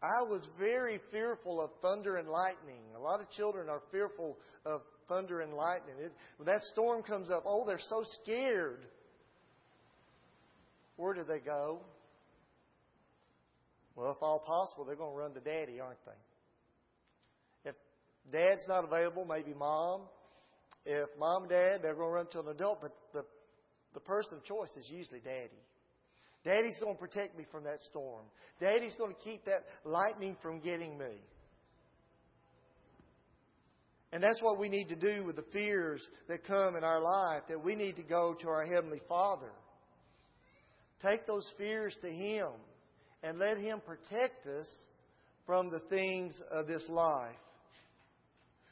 I 0.01 0.21
was 0.21 0.47
very 0.59 0.99
fearful 1.11 1.59
of 1.59 1.71
thunder 1.81 2.17
and 2.17 2.29
lightning. 2.29 2.83
A 2.95 2.99
lot 2.99 3.21
of 3.21 3.29
children 3.31 3.69
are 3.69 3.81
fearful 3.91 4.37
of 4.65 4.81
thunder 5.07 5.41
and 5.41 5.53
lightning. 5.53 5.95
It, 5.99 6.11
when 6.37 6.47
that 6.47 6.61
storm 6.71 7.03
comes 7.03 7.29
up, 7.31 7.43
oh, 7.45 7.65
they're 7.65 7.79
so 7.79 8.03
scared. 8.21 8.85
Where 10.97 11.13
do 11.13 11.23
they 11.23 11.39
go? 11.39 11.81
Well, 13.95 14.11
if 14.11 14.17
all 14.21 14.39
possible, 14.39 14.85
they're 14.85 14.95
going 14.95 15.13
to 15.13 15.17
run 15.17 15.33
to 15.33 15.39
daddy, 15.39 15.79
aren't 15.79 16.03
they? 16.05 17.69
If 17.69 17.75
dad's 18.31 18.67
not 18.67 18.83
available, 18.83 19.25
maybe 19.25 19.53
mom 19.53 20.01
if 20.85 21.09
mom 21.19 21.43
and 21.43 21.49
dad, 21.49 21.79
they're 21.81 21.95
going 21.95 22.09
to 22.09 22.13
run 22.13 22.27
to 22.27 22.39
an 22.41 22.47
adult, 22.49 22.81
but 22.81 22.95
the, 23.13 23.25
the 23.93 23.99
person 23.99 24.35
of 24.35 24.43
choice 24.43 24.69
is 24.77 24.89
usually 24.89 25.19
daddy. 25.19 25.49
Daddy's 26.43 26.77
going 26.79 26.93
to 26.93 26.99
protect 26.99 27.35
me 27.35 27.45
from 27.51 27.63
that 27.63 27.79
storm. 27.89 28.23
Daddy's 28.59 28.95
going 28.95 29.13
to 29.13 29.21
keep 29.23 29.45
that 29.45 29.65
lightning 29.83 30.37
from 30.43 30.59
getting 30.59 30.95
me. 30.97 31.17
And 34.15 34.23
that's 34.23 34.41
what 34.41 34.57
we 34.57 34.69
need 34.69 34.87
to 34.87 34.95
do 34.95 35.25
with 35.25 35.35
the 35.35 35.43
fears 35.51 36.01
that 36.29 36.47
come 36.47 36.77
in 36.77 36.85
our 36.85 37.01
life, 37.01 37.41
that 37.49 37.61
we 37.61 37.75
need 37.75 37.97
to 37.97 38.01
go 38.01 38.33
to 38.39 38.47
our 38.47 38.65
Heavenly 38.65 39.01
Father. 39.09 39.51
Take 41.05 41.27
those 41.27 41.45
fears 41.57 41.93
to 41.99 42.09
Him 42.09 42.47
and 43.23 43.37
let 43.37 43.57
Him 43.57 43.81
protect 43.85 44.47
us 44.47 44.69
from 45.45 45.69
the 45.69 45.81
things 45.89 46.33
of 46.49 46.65
this 46.65 46.85
life. 46.87 47.35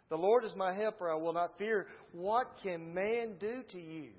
The 0.07 0.15
Lord 0.15 0.45
is 0.45 0.55
my 0.55 0.73
helper, 0.73 1.11
I 1.11 1.15
will 1.15 1.33
not 1.33 1.57
fear. 1.57 1.87
What 2.13 2.47
can 2.63 2.93
man 2.93 3.35
do 3.37 3.63
to 3.73 3.81
you? 3.81 4.11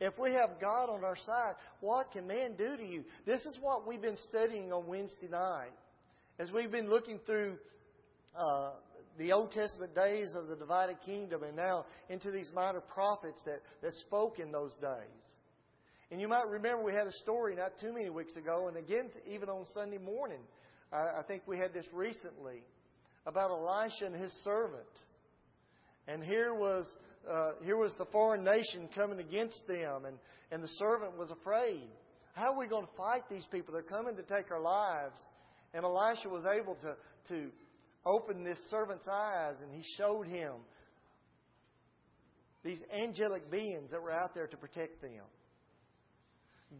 If 0.00 0.18
we 0.18 0.32
have 0.32 0.60
God 0.60 0.90
on 0.90 1.04
our 1.04 1.14
side, 1.14 1.54
what 1.80 2.10
can 2.10 2.26
man 2.26 2.56
do 2.58 2.76
to 2.76 2.84
you? 2.84 3.04
This 3.24 3.42
is 3.42 3.56
what 3.60 3.86
we've 3.86 4.02
been 4.02 4.18
studying 4.28 4.72
on 4.72 4.88
Wednesday 4.88 5.28
night. 5.30 5.70
As 6.40 6.50
we've 6.50 6.72
been 6.72 6.90
looking 6.90 7.20
through 7.24 7.54
uh, 8.36 8.70
the 9.18 9.32
Old 9.32 9.52
Testament 9.52 9.94
days 9.94 10.34
of 10.36 10.48
the 10.48 10.56
divided 10.56 10.96
kingdom 11.04 11.42
and 11.42 11.56
now 11.56 11.84
into 12.08 12.30
these 12.30 12.50
minor 12.54 12.80
prophets 12.80 13.42
that, 13.46 13.60
that 13.82 13.92
spoke 13.94 14.38
in 14.38 14.52
those 14.52 14.74
days. 14.76 15.22
And 16.10 16.20
you 16.20 16.28
might 16.28 16.46
remember 16.48 16.84
we 16.84 16.92
had 16.92 17.06
a 17.06 17.12
story 17.12 17.56
not 17.56 17.72
too 17.80 17.92
many 17.92 18.10
weeks 18.10 18.36
ago, 18.36 18.68
and 18.68 18.76
again, 18.76 19.10
even 19.28 19.48
on 19.48 19.64
Sunday 19.74 19.98
morning. 19.98 20.40
I, 20.92 21.20
I 21.20 21.22
think 21.26 21.42
we 21.46 21.58
had 21.58 21.72
this 21.72 21.86
recently 21.92 22.62
about 23.26 23.50
Elisha 23.50 24.06
and 24.06 24.14
his 24.14 24.32
servant. 24.44 24.86
And 26.06 26.22
here 26.22 26.54
was 26.54 26.86
uh, 27.28 27.52
here 27.64 27.76
was 27.76 27.92
the 27.98 28.04
foreign 28.06 28.44
nation 28.44 28.88
coming 28.94 29.18
against 29.18 29.66
them, 29.66 30.04
and, 30.04 30.16
and 30.52 30.62
the 30.62 30.68
servant 30.68 31.18
was 31.18 31.32
afraid. 31.32 31.88
How 32.34 32.52
are 32.52 32.58
we 32.58 32.68
going 32.68 32.86
to 32.86 32.92
fight 32.96 33.22
these 33.28 33.46
people? 33.50 33.72
They're 33.72 33.82
coming 33.82 34.14
to 34.14 34.22
take 34.22 34.52
our 34.52 34.60
lives. 34.60 35.18
And 35.74 35.84
Elisha 35.84 36.28
was 36.28 36.44
able 36.46 36.76
to, 36.76 36.94
to 37.28 37.50
open 38.06 38.44
this 38.44 38.58
servant's 38.70 39.08
eyes, 39.08 39.56
and 39.62 39.72
he 39.72 39.82
showed 39.98 40.26
him 40.26 40.52
these 42.64 42.80
angelic 42.96 43.50
beings 43.50 43.90
that 43.90 44.00
were 44.00 44.12
out 44.12 44.34
there 44.34 44.46
to 44.46 44.56
protect 44.56 45.02
them. 45.02 45.24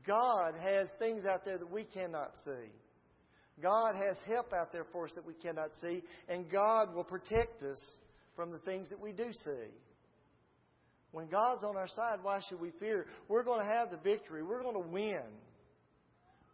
God 0.07 0.55
has 0.61 0.89
things 0.99 1.25
out 1.27 1.45
there 1.45 1.59
that 1.59 1.71
we 1.71 1.85
cannot 1.85 2.33
see. 2.45 2.71
God 3.63 3.95
has 3.95 4.17
help 4.27 4.53
out 4.53 4.73
there 4.73 4.87
for 4.93 5.07
us 5.07 5.13
that 5.15 5.27
we 5.27 5.35
cannot 5.35 5.71
see, 5.81 6.03
and 6.29 6.51
God 6.51 6.95
will 6.95 7.05
protect 7.05 7.63
us 7.63 7.81
from 8.35 8.51
the 8.51 8.59
things 8.61 8.91
that 8.91 9.01
we 9.01 9.13
do 9.13 9.33
see. 9.33 9.71
When 11.13 11.29
God's 11.29 11.65
on 11.65 11.77
our 11.77 11.89
side, 11.89 12.19
why 12.23 12.41
should 12.49 12.61
we 12.61 12.73
fear? 12.79 13.07
We're 13.29 13.45
going 13.45 13.61
to 13.61 13.75
have 13.75 13.91
the 13.91 13.97
victory. 13.97 14.43
We're 14.43 14.63
going 14.63 14.83
to 14.83 14.89
win 14.89 15.23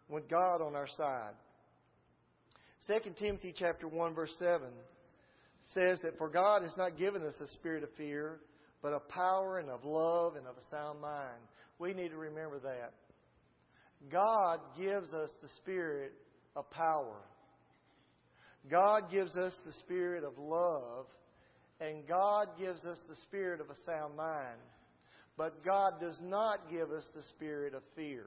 with 0.08 0.28
God 0.28 0.62
on 0.62 0.76
our 0.76 0.86
side. 0.86 1.32
2 2.88 2.98
Timothy 3.16 3.54
chapter 3.56 3.86
1 3.86 4.14
verse 4.14 4.34
7 4.40 4.66
says 5.72 6.00
that 6.02 6.18
for 6.18 6.28
God 6.28 6.62
has 6.62 6.74
not 6.76 6.98
given 6.98 7.22
us 7.22 7.34
a 7.40 7.46
spirit 7.48 7.84
of 7.84 7.90
fear, 7.96 8.40
but 8.82 8.92
of 8.92 9.08
power 9.08 9.58
and 9.58 9.70
of 9.70 9.84
love 9.84 10.34
and 10.34 10.48
of 10.48 10.56
a 10.56 10.68
sound 10.68 11.00
mind. 11.00 11.38
We 11.78 11.94
need 11.94 12.08
to 12.08 12.16
remember 12.16 12.58
that. 12.58 12.92
God 14.10 14.58
gives 14.76 15.12
us 15.14 15.30
the 15.40 15.48
spirit 15.60 16.12
of 16.56 16.68
power. 16.70 17.20
God 18.68 19.12
gives 19.12 19.36
us 19.36 19.56
the 19.64 19.72
spirit 19.74 20.24
of 20.24 20.36
love 20.36 21.06
and 21.80 22.06
God 22.08 22.48
gives 22.58 22.84
us 22.84 22.98
the 23.08 23.16
spirit 23.16 23.60
of 23.60 23.70
a 23.70 23.76
sound 23.86 24.16
mind. 24.16 24.58
But 25.36 25.64
God 25.64 26.00
does 26.00 26.18
not 26.20 26.68
give 26.68 26.90
us 26.90 27.08
the 27.14 27.22
spirit 27.22 27.74
of 27.74 27.82
fear. 27.94 28.26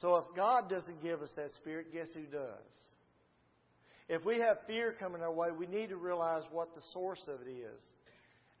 So 0.00 0.16
if 0.16 0.24
God 0.36 0.68
doesn't 0.68 1.02
give 1.02 1.22
us 1.22 1.32
that 1.36 1.52
spirit, 1.52 1.92
guess 1.92 2.08
who 2.14 2.22
does? 2.22 2.74
If 4.08 4.24
we 4.24 4.38
have 4.38 4.58
fear 4.66 4.94
coming 4.98 5.22
our 5.22 5.32
way, 5.32 5.48
we 5.50 5.66
need 5.66 5.88
to 5.88 5.96
realize 5.96 6.42
what 6.50 6.74
the 6.74 6.80
source 6.92 7.28
of 7.28 7.46
it 7.46 7.50
is. 7.50 7.84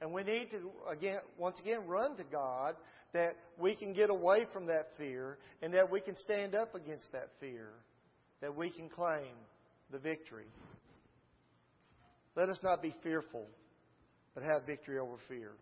And 0.00 0.12
we 0.12 0.22
need 0.22 0.50
to, 0.50 0.70
again, 0.90 1.18
once 1.38 1.58
again, 1.60 1.86
run 1.86 2.16
to 2.16 2.24
God 2.24 2.74
that 3.12 3.36
we 3.56 3.74
can 3.74 3.92
get 3.92 4.10
away 4.10 4.46
from 4.52 4.66
that 4.66 4.88
fear 4.98 5.38
and 5.62 5.72
that 5.74 5.90
we 5.90 6.00
can 6.00 6.14
stand 6.16 6.54
up 6.54 6.74
against 6.74 7.10
that 7.12 7.30
fear, 7.40 7.70
that 8.40 8.54
we 8.54 8.70
can 8.70 8.88
claim 8.88 9.32
the 9.90 9.98
victory. 9.98 10.46
Let 12.36 12.48
us 12.48 12.58
not 12.62 12.82
be 12.82 12.94
fearful, 13.02 13.46
but 14.34 14.42
have 14.42 14.66
victory 14.66 14.98
over 14.98 15.16
fear. 15.28 15.52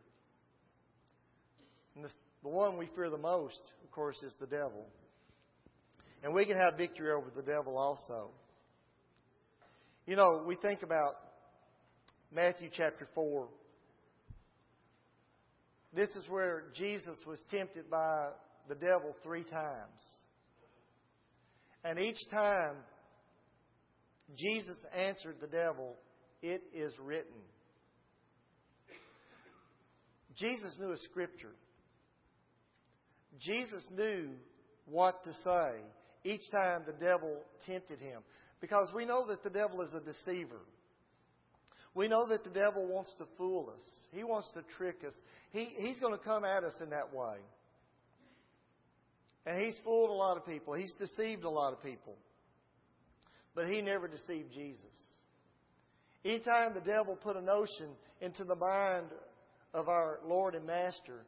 And 1.95 2.04
the, 2.04 2.11
the 2.42 2.49
one 2.49 2.76
we 2.76 2.88
fear 2.95 3.09
the 3.09 3.16
most, 3.16 3.61
of 3.85 3.90
course, 3.90 4.23
is 4.23 4.35
the 4.40 4.47
devil. 4.47 4.87
And 6.26 6.35
we 6.35 6.45
can 6.45 6.56
have 6.56 6.76
victory 6.76 7.12
over 7.12 7.30
the 7.30 7.40
devil 7.40 7.78
also. 7.78 8.33
You 10.09 10.16
know, 10.16 10.42
we 10.45 10.56
think 10.56 10.83
about 10.83 11.14
Matthew 12.35 12.68
chapter 12.73 13.06
4. 13.14 13.47
This 15.95 16.11
is 16.16 16.28
where 16.28 16.64
Jesus 16.75 17.16
was 17.28 17.40
tempted 17.49 17.88
by 17.88 18.30
the 18.68 18.75
devil 18.75 19.14
three 19.23 19.45
times. 19.45 20.02
And 21.85 21.97
each 22.00 22.18
time, 22.28 22.75
Jesus 24.37 24.85
answered 24.92 25.37
the 25.40 25.47
devil 25.47 25.95
it 26.42 26.64
is 26.75 26.92
written. 27.00 27.38
Jesus 30.37 30.76
knew 30.80 30.90
a 30.90 30.99
scripture. 30.99 31.54
Jesus 33.38 33.87
knew 33.97 34.30
what 34.87 35.23
to 35.23 35.33
say 35.33 35.83
each 36.26 36.50
time 36.50 36.83
the 36.87 36.92
devil 36.92 37.42
tempted 37.66 38.00
him. 38.00 38.23
Because 38.61 38.90
we 38.95 39.04
know 39.04 39.26
that 39.28 39.42
the 39.42 39.50
devil 39.50 39.80
is 39.83 39.92
a 39.95 40.00
deceiver. 40.00 40.61
We 41.95 42.09
know 42.09 42.26
that 42.28 42.45
the 42.45 42.50
devil 42.50 42.87
wants 42.87 43.14
to 43.18 43.26
fool 43.38 43.73
us. 43.75 43.83
He 44.12 44.25
wants 44.25 44.50
to 44.54 44.62
trick 44.76 44.97
us. 45.06 45.14
He, 45.50 45.68
he's 45.78 45.99
going 46.00 46.12
to 46.12 46.23
come 46.23 46.45
at 46.45 46.64
us 46.64 46.75
in 46.83 46.90
that 46.90 47.14
way. 47.14 47.37
And 49.47 49.62
he's 49.62 49.78
fooled 49.85 50.11
a 50.11 50.14
lot 50.14 50.37
of 50.37 50.45
people. 50.45 50.75
He's 50.75 50.92
deceived 50.99 51.45
a 51.45 51.50
lot 51.50 51.73
of 51.73 51.83
people. 51.83 52.16
But 53.54 53.68
he 53.68 53.80
never 53.80 54.09
deceived 54.09 54.52
Jesus. 54.52 54.85
Anytime 56.25 56.75
the 56.75 56.80
devil 56.80 57.16
put 57.16 57.37
a 57.37 57.40
notion 57.40 57.90
into 58.21 58.45
the 58.45 58.56
mind 58.56 59.06
of 59.73 59.88
our 59.88 60.18
Lord 60.26 60.54
and 60.54 60.66
Master, 60.66 61.25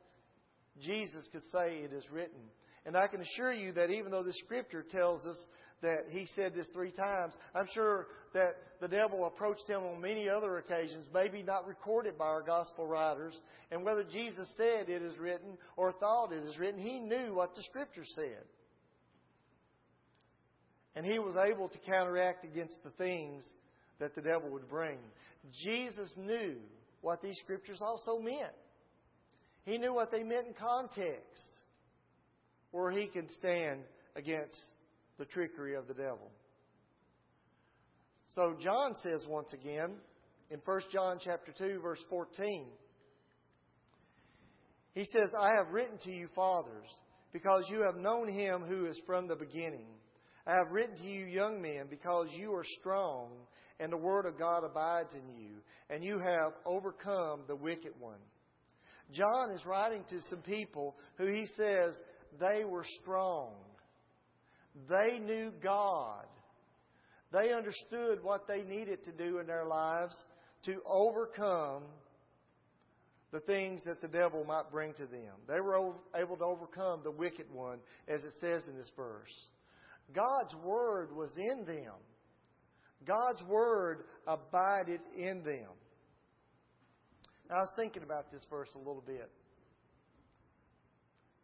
Jesus 0.83 1.29
could 1.31 1.43
say, 1.53 1.83
It 1.85 1.93
is 1.93 2.05
written. 2.11 2.41
And 2.87 2.97
I 2.97 3.07
can 3.07 3.21
assure 3.21 3.53
you 3.53 3.73
that 3.73 3.91
even 3.91 4.11
though 4.11 4.23
the 4.23 4.33
scripture 4.33 4.83
tells 4.83 5.25
us 5.27 5.37
that 5.83 6.07
he 6.11 6.27
said 6.35 6.55
this 6.55 6.67
three 6.73 6.91
times, 6.91 7.35
I'm 7.55 7.69
sure 7.73 8.07
that 8.35 8.57
the 8.81 8.89
devil 8.89 9.27
approached 9.27 9.69
him 9.69 9.83
on 9.83 10.01
many 10.01 10.29
other 10.29 10.59
occasions, 10.59 11.07
maybe 11.13 11.43
not 11.43 11.67
recorded 11.67 12.19
by 12.19 12.27
our 12.27 12.43
gospel 12.43 12.87
writers. 12.87 13.39
And 13.71 13.85
whether 13.85 14.05
Jesus 14.05 14.53
said 14.57 14.89
it 14.89 15.03
is 15.03 15.19
written 15.19 15.57
or 15.77 15.93
thought 15.93 16.33
it 16.33 16.45
is 16.45 16.59
written, 16.59 16.81
he 16.81 16.99
knew 16.99 17.35
what 17.35 17.55
the 17.55 17.63
scripture 17.63 18.05
said. 18.15 18.45
And 20.97 21.07
he 21.07 21.19
was 21.19 21.37
able 21.37 21.69
to 21.69 21.79
counteract 21.79 22.45
against 22.45 22.83
the 22.83 22.91
things 22.91 23.49
that 24.01 24.15
the 24.15 24.23
devil 24.23 24.51
would 24.51 24.69
bring. 24.69 24.99
Jesus 25.65 26.13
knew 26.17 26.57
what 27.03 27.23
these 27.23 27.39
scriptures 27.39 27.81
also 27.81 28.19
meant. 28.19 28.55
He 29.65 29.79
knew 29.79 29.95
what 29.95 30.11
they 30.11 30.23
meant 30.23 30.47
in 30.49 30.55
context, 30.55 31.51
where 32.71 32.91
he 32.91 33.07
can 33.07 33.29
stand 33.31 33.81
against 34.17 34.59
the 35.19 35.25
trickery 35.25 35.75
of 35.75 35.87
the 35.89 35.95
devil. 35.95 36.31
So 38.35 38.57
John 38.61 38.95
says 39.03 39.25
once 39.29 39.53
again 39.53 39.97
in 40.51 40.61
1 40.65 40.81
John 40.93 41.19
chapter 41.23 41.53
2 41.57 41.81
verse 41.81 42.03
14 42.09 42.67
he 44.95 45.05
says 45.05 45.31
I 45.39 45.55
have 45.57 45.73
written 45.73 45.99
to 46.05 46.11
you 46.11 46.29
fathers 46.35 46.89
because 47.33 47.65
you 47.71 47.83
have 47.83 47.97
known 47.97 48.29
him 48.29 48.63
who 48.63 48.87
is 48.87 49.01
from 49.07 49.29
the 49.29 49.37
beginning 49.37 49.87
I 50.47 50.57
have 50.57 50.71
written 50.71 50.97
to 50.97 51.09
you 51.09 51.27
young 51.27 51.61
men 51.61 51.87
because 51.91 52.29
you 52.33 52.55
are 52.55 52.65
strong 52.81 53.31
and 53.81 53.93
the 53.93 53.97
word 53.97 54.27
of 54.27 54.39
God 54.39 54.65
abides 54.65 55.15
in 55.15 55.37
you, 55.37 55.51
and 55.89 56.03
you 56.03 56.19
have 56.19 56.53
overcome 56.67 57.43
the 57.47 57.57
wicked 57.57 57.93
one. 57.99 58.19
John 59.13 59.53
is 59.53 59.65
writing 59.65 60.05
to 60.11 60.21
some 60.29 60.43
people 60.43 60.97
who 61.17 61.27
he 61.27 61.47
says 61.57 61.95
they 62.41 62.65
were 62.65 62.85
strong. 63.01 63.53
They 64.89 65.19
knew 65.19 65.53
God. 65.63 66.25
They 67.33 67.53
understood 67.53 68.23
what 68.23 68.47
they 68.47 68.63
needed 68.63 69.05
to 69.05 69.13
do 69.13 69.39
in 69.39 69.47
their 69.47 69.67
lives 69.67 70.15
to 70.65 70.81
overcome 70.87 71.83
the 73.31 73.41
things 73.41 73.83
that 73.85 74.01
the 74.01 74.09
devil 74.09 74.45
might 74.45 74.71
bring 74.73 74.95
to 74.95 75.07
them. 75.07 75.35
They 75.47 75.61
were 75.61 75.93
able 76.15 76.37
to 76.37 76.45
overcome 76.45 77.01
the 77.05 77.11
wicked 77.11 77.47
one, 77.53 77.79
as 78.07 78.25
it 78.25 78.33
says 78.41 78.63
in 78.67 78.77
this 78.77 78.91
verse. 78.97 79.51
God's 80.15 80.55
Word 80.65 81.15
was 81.15 81.37
in 81.37 81.67
them. 81.67 81.93
God's 83.07 83.43
Word 83.43 84.05
abided 84.27 85.01
in 85.17 85.45
them. 85.45 85.69
Now, 87.51 87.57
I 87.57 87.61
was 87.61 87.73
thinking 87.77 88.03
about 88.03 88.33
this 88.33 88.45
verse 88.49 88.71
a 88.75 88.79
little 88.79 89.05
bit. 89.07 89.31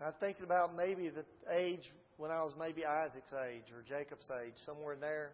I 0.04 0.08
was 0.08 0.16
thinking 0.20 0.44
about 0.44 0.76
maybe 0.76 1.08
the 1.08 1.24
age 1.50 1.90
when 2.18 2.30
I 2.30 2.42
was 2.42 2.52
maybe 2.60 2.84
Isaac's 2.84 3.32
age 3.48 3.72
or 3.72 3.80
Jacob's 3.88 4.28
age, 4.44 4.52
somewhere 4.66 4.92
in 4.92 5.00
there. 5.00 5.30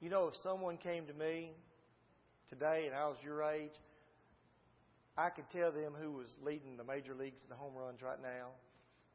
You 0.00 0.10
know, 0.10 0.26
if 0.26 0.34
someone 0.42 0.78
came 0.78 1.06
to 1.06 1.12
me 1.14 1.52
today 2.50 2.86
and 2.88 2.96
I 2.96 3.06
was 3.06 3.16
your 3.22 3.44
age, 3.44 3.70
I 5.16 5.30
could 5.30 5.44
tell 5.52 5.70
them 5.70 5.92
who 5.96 6.10
was 6.10 6.26
leading 6.42 6.76
the 6.76 6.82
major 6.82 7.14
leagues 7.14 7.40
in 7.44 7.50
the 7.50 7.54
home 7.54 7.74
runs 7.76 8.02
right 8.02 8.20
now. 8.20 8.48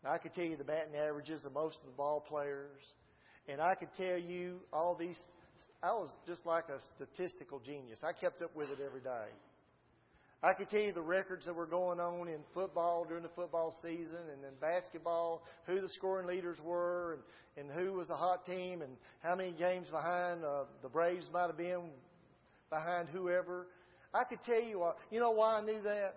I 0.10 0.18
could 0.18 0.34
tell 0.34 0.46
you 0.46 0.56
the 0.56 0.64
batting 0.64 0.96
averages 0.96 1.44
of 1.44 1.52
most 1.52 1.76
of 1.82 1.88
the 1.88 1.98
ball 1.98 2.22
players. 2.22 2.80
And 3.50 3.60
I 3.60 3.76
could 3.76 3.90
tell 3.98 4.18
you 4.18 4.62
all 4.72 4.96
these. 4.96 5.20
I 5.84 5.92
was 5.92 6.10
just 6.26 6.46
like 6.46 6.70
a 6.70 6.80
statistical 6.96 7.60
genius. 7.60 8.00
I 8.02 8.14
kept 8.14 8.42
up 8.42 8.56
with 8.56 8.70
it 8.70 8.80
every 8.82 9.02
day. 9.02 9.28
I 10.42 10.54
could 10.54 10.70
tell 10.70 10.80
you 10.80 10.94
the 10.94 11.02
records 11.02 11.46
that 11.48 11.54
were 11.54 11.66
going 11.66 12.00
on 12.00 12.30
in 12.30 12.40
football 12.54 13.06
during 13.06 13.24
the 13.24 13.30
football 13.36 13.76
season 13.82 14.20
and 14.32 14.44
in 14.46 14.54
basketball, 14.62 15.44
who 15.66 15.82
the 15.82 15.90
scoring 15.90 16.28
leaders 16.28 16.58
were 16.64 17.20
and, 17.58 17.70
and 17.70 17.78
who 17.78 17.94
was 17.94 18.08
the 18.08 18.16
hot 18.16 18.46
team 18.46 18.82
and 18.82 18.96
how 19.22 19.36
many 19.36 19.52
games 19.52 19.88
behind 19.90 20.46
uh, 20.46 20.64
the 20.82 20.88
Braves 20.88 21.30
might 21.34 21.48
have 21.48 21.58
been 21.58 21.90
behind 22.70 23.10
whoever. 23.10 23.68
I 24.14 24.24
could 24.24 24.40
tell 24.46 24.62
you, 24.64 24.82
uh, 24.82 24.94
you 25.12 25.20
know 25.20 25.32
why 25.32 25.58
I 25.58 25.62
knew 25.62 25.82
that? 25.84 26.16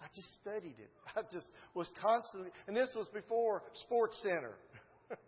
I 0.00 0.06
just 0.14 0.32
studied 0.40 0.76
it. 0.78 0.90
I 1.16 1.22
just 1.32 1.50
was 1.74 1.90
constantly, 2.00 2.50
and 2.68 2.76
this 2.76 2.90
was 2.94 3.08
before 3.08 3.64
Sports 3.82 4.16
Center. 4.22 4.54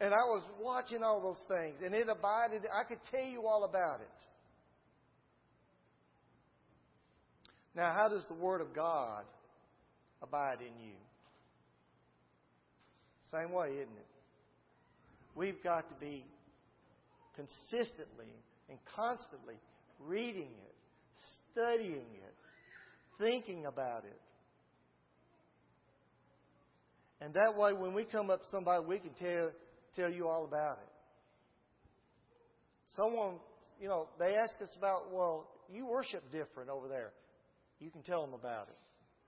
and 0.00 0.12
I 0.12 0.24
was 0.28 0.42
watching 0.60 1.02
all 1.02 1.22
those 1.22 1.42
things, 1.48 1.76
and 1.82 1.94
it 1.94 2.08
abided. 2.10 2.62
I 2.70 2.84
could 2.84 3.00
tell 3.10 3.24
you 3.24 3.46
all 3.46 3.64
about 3.64 4.00
it. 4.00 4.24
Now, 7.74 7.92
how 7.92 8.08
does 8.08 8.24
the 8.26 8.34
Word 8.34 8.60
of 8.60 8.72
God 8.74 9.24
abide 10.22 10.58
in 10.60 10.84
you? 10.84 10.94
Same 13.32 13.52
way, 13.52 13.70
isn't 13.70 13.80
it? 13.80 14.06
We've 15.34 15.60
got 15.62 15.88
to 15.88 15.96
be 15.96 16.24
consistently 17.34 18.32
and 18.68 18.78
constantly 18.94 19.56
reading 19.98 20.42
it, 20.42 20.74
studying 21.52 21.94
it, 21.94 22.34
thinking 23.18 23.66
about 23.66 24.04
it. 24.04 24.20
And 27.20 27.34
that 27.34 27.56
way, 27.56 27.72
when 27.72 27.94
we 27.94 28.04
come 28.04 28.30
up 28.30 28.42
to 28.42 28.48
somebody, 28.50 28.84
we 28.86 28.98
can 28.98 29.10
tell, 29.14 29.50
tell 29.96 30.12
you 30.12 30.28
all 30.28 30.44
about 30.44 30.78
it. 30.78 30.92
Someone, 32.94 33.36
you 33.80 33.88
know, 33.88 34.08
they 34.20 34.36
ask 34.36 34.60
us 34.62 34.72
about, 34.78 35.12
well, 35.12 35.48
you 35.72 35.86
worship 35.86 36.22
different 36.30 36.70
over 36.70 36.86
there 36.86 37.10
you 37.80 37.90
can 37.90 38.02
tell 38.02 38.22
them 38.22 38.34
about 38.34 38.68
it. 38.68 38.76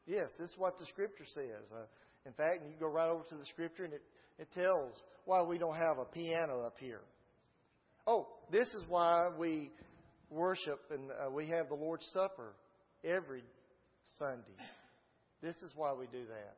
Yes, 0.06 0.30
this 0.38 0.48
is 0.50 0.54
what 0.56 0.78
the 0.78 0.86
Scripture 0.86 1.24
says. 1.34 1.70
Uh, 1.72 1.86
in 2.24 2.32
fact, 2.32 2.62
you 2.68 2.74
go 2.78 2.88
right 2.88 3.08
over 3.08 3.24
to 3.28 3.34
the 3.34 3.44
Scripture 3.46 3.84
and 3.84 3.92
it, 3.92 4.02
it 4.38 4.48
tells 4.54 4.94
why 5.24 5.42
we 5.42 5.58
don't 5.58 5.76
have 5.76 5.98
a 5.98 6.04
piano 6.04 6.62
up 6.62 6.76
here. 6.78 7.00
Oh, 8.06 8.28
this 8.52 8.68
is 8.68 8.84
why 8.88 9.28
we 9.36 9.70
worship 10.30 10.80
and 10.90 11.10
uh, 11.10 11.30
we 11.30 11.48
have 11.48 11.68
the 11.68 11.74
Lord's 11.74 12.06
Supper 12.12 12.54
every 13.04 13.42
Sunday. 14.18 14.56
This 15.42 15.56
is 15.56 15.72
why 15.74 15.92
we 15.92 16.06
do 16.06 16.24
that. 16.26 16.56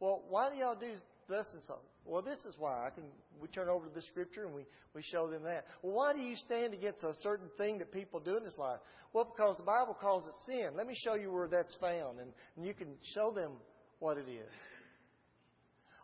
Well, 0.00 0.22
why 0.28 0.50
do 0.50 0.56
y'all 0.56 0.76
do 0.78 0.94
this 1.28 1.46
and 1.52 1.62
so? 1.62 1.78
Well, 2.10 2.22
this 2.22 2.38
is 2.38 2.56
why. 2.58 2.88
I 2.88 2.90
can 2.90 3.04
we 3.40 3.46
turn 3.46 3.68
over 3.68 3.86
to 3.86 3.94
the 3.94 4.02
scripture 4.02 4.44
and 4.44 4.52
we, 4.52 4.66
we 4.96 5.02
show 5.12 5.30
them 5.30 5.44
that. 5.44 5.64
Well, 5.80 5.94
why 5.94 6.12
do 6.12 6.18
you 6.18 6.34
stand 6.34 6.74
against 6.74 7.04
a 7.04 7.12
certain 7.22 7.48
thing 7.56 7.78
that 7.78 7.92
people 7.92 8.18
do 8.18 8.36
in 8.36 8.42
this 8.42 8.58
life? 8.58 8.80
Well, 9.12 9.32
because 9.32 9.56
the 9.58 9.62
Bible 9.62 9.96
calls 9.98 10.26
it 10.26 10.34
sin. 10.44 10.70
Let 10.76 10.88
me 10.88 10.94
show 11.04 11.14
you 11.14 11.32
where 11.32 11.46
that's 11.46 11.74
found, 11.76 12.18
and, 12.18 12.32
and 12.56 12.66
you 12.66 12.74
can 12.74 12.88
show 13.14 13.30
them 13.30 13.52
what 14.00 14.18
it 14.18 14.28
is. 14.28 14.50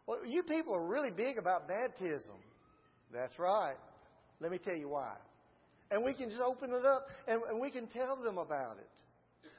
Well, 0.06 0.24
you 0.24 0.44
people 0.44 0.76
are 0.76 0.86
really 0.86 1.10
big 1.10 1.38
about 1.38 1.66
baptism. 1.66 2.36
That's 3.12 3.36
right. 3.36 3.74
Let 4.38 4.52
me 4.52 4.58
tell 4.58 4.76
you 4.76 4.90
why. 4.90 5.16
And 5.90 6.04
we 6.04 6.14
can 6.14 6.30
just 6.30 6.40
open 6.40 6.70
it 6.70 6.86
up 6.86 7.08
and, 7.26 7.40
and 7.50 7.60
we 7.60 7.72
can 7.72 7.88
tell 7.88 8.14
them 8.14 8.38
about 8.38 8.76
it. 8.78 9.50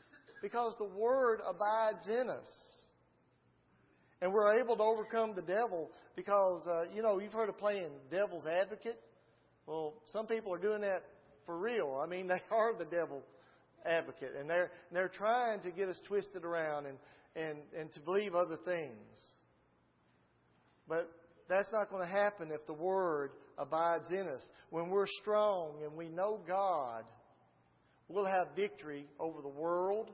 Because 0.42 0.74
the 0.78 0.86
Word 0.86 1.42
abides 1.46 2.08
in 2.08 2.30
us. 2.30 2.48
And 4.22 4.34
we're 4.34 4.60
able 4.60 4.76
to 4.76 4.84
overcome 4.84 5.34
the 5.36 5.44
devil 5.44 5.92
because, 6.16 6.66
uh, 6.68 6.86
you 6.94 7.04
know, 7.04 7.20
you've 7.20 7.34
heard 7.34 7.50
of 7.50 7.58
playing 7.58 7.92
devil's 8.10 8.48
advocate. 8.48 9.00
Well, 9.68 9.94
some 10.06 10.26
people 10.26 10.54
are 10.54 10.60
doing 10.60 10.82
that 10.82 11.04
for 11.46 11.58
real. 11.58 12.02
I 12.04 12.08
mean, 12.08 12.28
they 12.28 12.42
are 12.52 12.78
the 12.78 12.86
devil 12.86 13.22
advocate, 13.86 14.34
and 14.40 14.50
they're 14.50 14.72
they're 14.92 15.10
trying 15.10 15.62
to 15.62 15.72
get 15.72 15.88
us 15.88 16.00
twisted 16.08 16.44
around 16.44 16.88
and 16.88 16.98
and 17.36 17.60
and 17.78 17.92
to 17.94 18.00
believe 18.00 18.34
other 18.34 18.58
things. 18.66 19.20
But 20.88 21.10
that's 21.50 21.72
not 21.72 21.90
going 21.90 22.02
to 22.02 22.12
happen 22.12 22.50
if 22.52 22.66
the 22.66 22.74
Word 22.74 23.32
abides 23.58 24.10
in 24.12 24.28
us. 24.28 24.48
When 24.70 24.90
we're 24.90 25.08
strong 25.22 25.84
and 25.84 25.96
we 25.96 26.10
know 26.10 26.40
God, 26.48 27.04
we'll 28.08 28.26
have 28.26 28.48
victory 28.56 29.06
over 29.20 29.42
the 29.42 29.48
world. 29.48 30.10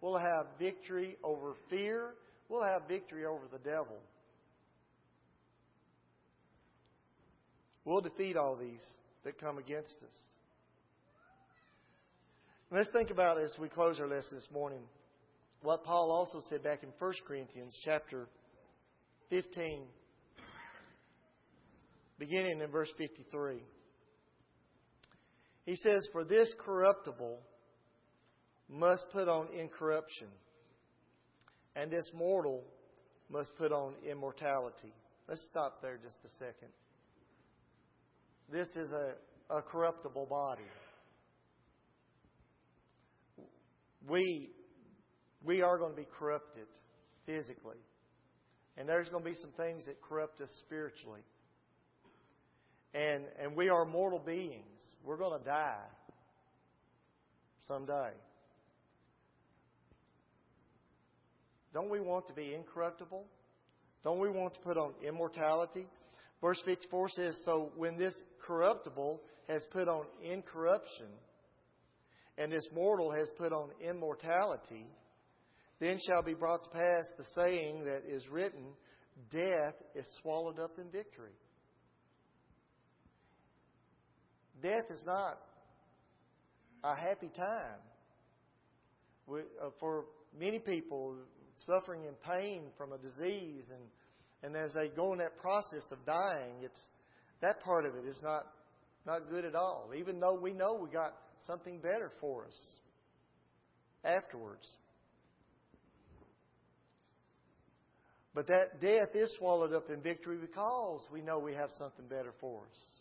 We'll 0.00 0.18
have 0.18 0.46
victory 0.58 1.16
over 1.22 1.54
fear 1.68 2.14
we'll 2.50 2.64
have 2.64 2.82
victory 2.88 3.24
over 3.24 3.44
the 3.50 3.58
devil. 3.58 3.96
We'll 7.84 8.02
defeat 8.02 8.36
all 8.36 8.56
these 8.56 8.82
that 9.24 9.40
come 9.40 9.56
against 9.56 9.96
us. 10.02 10.14
Let's 12.70 12.90
think 12.90 13.10
about 13.10 13.40
as 13.40 13.54
we 13.58 13.68
close 13.68 13.98
our 14.00 14.06
lesson 14.06 14.36
this 14.36 14.48
morning 14.52 14.82
what 15.62 15.84
Paul 15.84 16.10
also 16.10 16.40
said 16.48 16.62
back 16.62 16.82
in 16.82 16.90
1 16.98 17.12
Corinthians 17.26 17.78
chapter 17.84 18.26
15, 19.28 19.82
beginning 22.18 22.60
in 22.60 22.70
verse 22.70 22.90
53. 22.96 23.62
He 25.66 25.76
says, 25.76 26.08
For 26.12 26.24
this 26.24 26.52
corruptible 26.64 27.40
must 28.68 29.04
put 29.12 29.28
on 29.28 29.48
incorruption 29.52 30.28
and 31.76 31.90
this 31.90 32.10
mortal 32.14 32.64
must 33.28 33.50
put 33.56 33.72
on 33.72 33.94
immortality. 34.08 34.92
Let's 35.28 35.44
stop 35.50 35.80
there 35.82 35.98
just 36.02 36.16
a 36.24 36.28
second. 36.38 36.70
This 38.50 38.66
is 38.74 38.92
a, 38.92 39.14
a 39.54 39.62
corruptible 39.62 40.26
body. 40.26 40.64
We, 44.08 44.50
we 45.44 45.62
are 45.62 45.78
going 45.78 45.92
to 45.92 45.96
be 45.96 46.08
corrupted 46.18 46.66
physically. 47.26 47.78
And 48.76 48.88
there's 48.88 49.08
going 49.08 49.22
to 49.22 49.30
be 49.30 49.36
some 49.36 49.52
things 49.52 49.84
that 49.86 50.00
corrupt 50.02 50.40
us 50.40 50.50
spiritually. 50.66 51.20
And, 52.94 53.24
and 53.40 53.56
we 53.56 53.68
are 53.68 53.84
mortal 53.84 54.18
beings. 54.18 54.80
We're 55.04 55.18
going 55.18 55.38
to 55.38 55.44
die 55.44 55.86
someday. 57.68 58.10
Don't 61.72 61.90
we 61.90 62.00
want 62.00 62.26
to 62.26 62.32
be 62.32 62.54
incorruptible? 62.54 63.24
Don't 64.02 64.20
we 64.20 64.30
want 64.30 64.54
to 64.54 64.60
put 64.60 64.76
on 64.76 64.92
immortality? 65.06 65.86
Verse 66.40 66.60
54 66.64 67.08
says, 67.10 67.40
So 67.44 67.70
when 67.76 67.96
this 67.96 68.14
corruptible 68.46 69.20
has 69.48 69.64
put 69.70 69.88
on 69.88 70.04
incorruption, 70.22 71.06
and 72.38 72.50
this 72.50 72.66
mortal 72.74 73.10
has 73.12 73.30
put 73.36 73.52
on 73.52 73.68
immortality, 73.80 74.86
then 75.78 75.98
shall 76.06 76.22
be 76.22 76.34
brought 76.34 76.64
to 76.64 76.70
pass 76.70 77.04
the 77.18 77.24
saying 77.34 77.84
that 77.84 78.02
is 78.08 78.26
written, 78.28 78.64
Death 79.30 79.74
is 79.94 80.06
swallowed 80.22 80.58
up 80.58 80.78
in 80.78 80.90
victory. 80.90 81.32
Death 84.62 84.90
is 84.90 85.02
not 85.04 85.38
a 86.82 86.94
happy 86.94 87.30
time. 87.36 87.80
Uh, 89.30 89.70
for 89.78 90.06
many 90.38 90.58
people, 90.58 91.16
suffering 91.66 92.06
and 92.06 92.20
pain 92.22 92.62
from 92.76 92.92
a 92.92 92.98
disease 92.98 93.64
and 93.70 93.82
and 94.42 94.56
as 94.56 94.72
they 94.72 94.88
go 94.88 95.12
in 95.12 95.18
that 95.18 95.38
process 95.38 95.84
of 95.92 95.98
dying, 96.06 96.54
it's 96.62 96.80
that 97.42 97.60
part 97.62 97.84
of 97.84 97.94
it 97.94 98.06
is 98.06 98.18
not 98.22 98.46
not 99.06 99.28
good 99.30 99.44
at 99.44 99.54
all. 99.54 99.90
Even 99.96 100.20
though 100.20 100.38
we 100.40 100.52
know 100.52 100.74
we 100.74 100.88
got 100.90 101.14
something 101.46 101.78
better 101.78 102.12
for 102.20 102.46
us 102.46 102.76
afterwards. 104.04 104.66
But 108.34 108.46
that 108.46 108.80
death 108.80 109.14
is 109.14 109.34
swallowed 109.38 109.72
up 109.72 109.90
in 109.90 110.00
victory 110.00 110.36
because 110.36 111.00
we 111.12 111.20
know 111.20 111.38
we 111.38 111.54
have 111.54 111.70
something 111.78 112.06
better 112.08 112.32
for 112.40 112.62
us. 112.70 112.98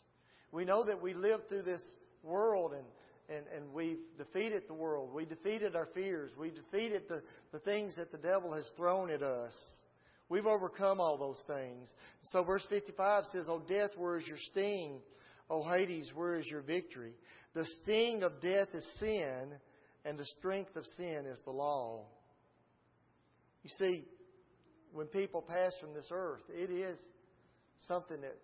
We 0.52 0.66
know 0.66 0.84
that 0.84 1.02
we 1.02 1.14
live 1.14 1.42
through 1.48 1.64
this 1.64 1.84
world 2.24 2.74
and 2.74 2.86
and, 3.30 3.46
and 3.56 3.74
we've 3.74 4.00
defeated 4.18 4.64
the 4.68 4.74
world. 4.74 5.14
We 5.14 5.26
defeated 5.26 5.76
our 5.76 5.88
fears. 5.94 6.32
We 6.38 6.52
defeated 6.52 7.04
the, 7.08 7.22
the 7.52 7.60
things 7.60 7.96
that 7.98 8.12
the 8.12 8.18
devil 8.18 8.54
has 8.54 8.70
thrown 8.76 9.12
at 9.12 9.22
us. 9.22 9.54
We've 10.30 10.46
overcome 10.46 11.00
all 11.00 11.18
those 11.18 11.42
things. 11.48 11.92
So 12.32 12.44
verse 12.44 12.66
55 12.70 13.26
says, 13.32 13.46
O 13.48 13.60
death, 13.68 13.92
where 13.98 14.18
is 14.18 14.28
your 14.28 14.38
sting? 14.52 15.00
O 15.50 15.64
Hades, 15.64 16.12
where 16.14 16.36
is 16.36 16.46
your 16.48 16.62
victory? 16.62 17.14
The 17.56 17.66
sting 17.82 18.22
of 18.24 18.40
death 18.42 18.68
is 18.74 18.86
sin, 19.00 19.50
and 20.06 20.18
the 20.18 20.26
strength 20.38 20.76
of 20.76 20.86
sin 20.98 21.26
is 21.26 21.42
the 21.46 21.52
law. 21.52 22.06
You 23.64 23.70
see, 23.80 24.06
when 24.94 25.08
people 25.08 25.42
pass 25.42 25.74
from 25.82 25.94
this 25.94 26.08
earth, 26.12 26.44
it 26.50 26.70
is 26.70 26.98
something 27.88 28.22
that, 28.22 28.38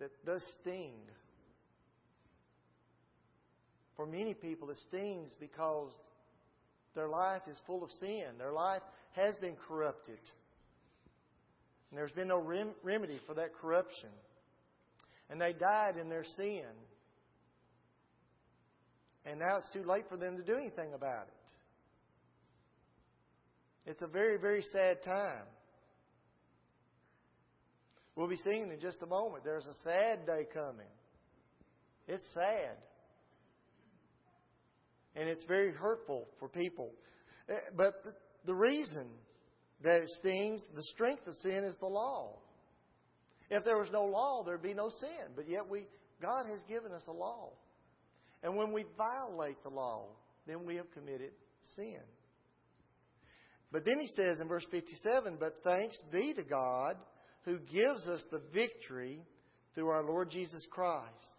that 0.00 0.10
does 0.26 0.44
sting. 0.60 0.94
For 3.98 4.06
many 4.06 4.32
people, 4.32 4.70
it 4.70 4.76
stings 4.86 5.34
because 5.40 5.92
their 6.94 7.08
life 7.08 7.42
is 7.50 7.58
full 7.66 7.82
of 7.82 7.90
sin. 7.90 8.38
Their 8.38 8.52
life 8.52 8.82
has 9.16 9.34
been 9.40 9.56
corrupted. 9.66 10.20
And 11.90 11.98
there's 11.98 12.12
been 12.12 12.28
no 12.28 12.38
rem- 12.38 12.76
remedy 12.84 13.18
for 13.26 13.34
that 13.34 13.56
corruption. 13.60 14.10
And 15.28 15.40
they 15.40 15.52
died 15.52 15.96
in 16.00 16.08
their 16.08 16.22
sin. 16.36 16.62
And 19.26 19.40
now 19.40 19.56
it's 19.56 19.68
too 19.72 19.82
late 19.82 20.04
for 20.08 20.16
them 20.16 20.36
to 20.36 20.44
do 20.44 20.54
anything 20.56 20.94
about 20.94 21.26
it. 21.26 21.50
It's 23.90 24.02
a 24.02 24.06
very, 24.06 24.38
very 24.38 24.62
sad 24.62 25.02
time. 25.04 25.42
We'll 28.14 28.28
be 28.28 28.36
seeing 28.36 28.70
in 28.70 28.78
just 28.78 29.02
a 29.02 29.06
moment. 29.06 29.42
There's 29.42 29.66
a 29.66 29.74
sad 29.82 30.24
day 30.24 30.46
coming. 30.54 30.86
It's 32.06 32.22
sad. 32.32 32.76
And 35.16 35.28
it's 35.28 35.44
very 35.44 35.72
hurtful 35.72 36.28
for 36.38 36.48
people. 36.48 36.92
Eh, 37.48 37.54
but 37.76 37.94
the 38.44 38.54
reason 38.54 39.08
that 39.82 40.02
it 40.02 40.10
stings, 40.18 40.62
the 40.74 40.82
strength 40.84 41.26
of 41.26 41.34
sin 41.34 41.64
is 41.64 41.76
the 41.80 41.86
law. 41.86 42.38
If 43.50 43.64
there 43.64 43.78
was 43.78 43.88
no 43.92 44.04
law, 44.04 44.42
there'd 44.44 44.62
be 44.62 44.74
no 44.74 44.90
sin. 44.90 45.32
But 45.34 45.48
yet 45.48 45.68
we 45.68 45.86
God 46.20 46.46
has 46.50 46.62
given 46.68 46.92
us 46.92 47.04
a 47.08 47.12
law. 47.12 47.50
And 48.42 48.56
when 48.56 48.72
we 48.72 48.84
violate 48.96 49.62
the 49.62 49.70
law, 49.70 50.06
then 50.46 50.64
we 50.64 50.76
have 50.76 50.90
committed 50.92 51.30
sin. 51.76 52.00
But 53.70 53.84
then 53.84 54.00
he 54.00 54.08
says 54.16 54.40
in 54.40 54.48
verse 54.48 54.66
57 54.70 55.36
But 55.38 55.54
thanks 55.64 56.00
be 56.10 56.32
to 56.34 56.42
God 56.42 56.96
who 57.44 57.58
gives 57.58 58.08
us 58.08 58.24
the 58.30 58.42
victory 58.52 59.20
through 59.74 59.88
our 59.88 60.04
Lord 60.04 60.30
Jesus 60.30 60.66
Christ. 60.70 61.37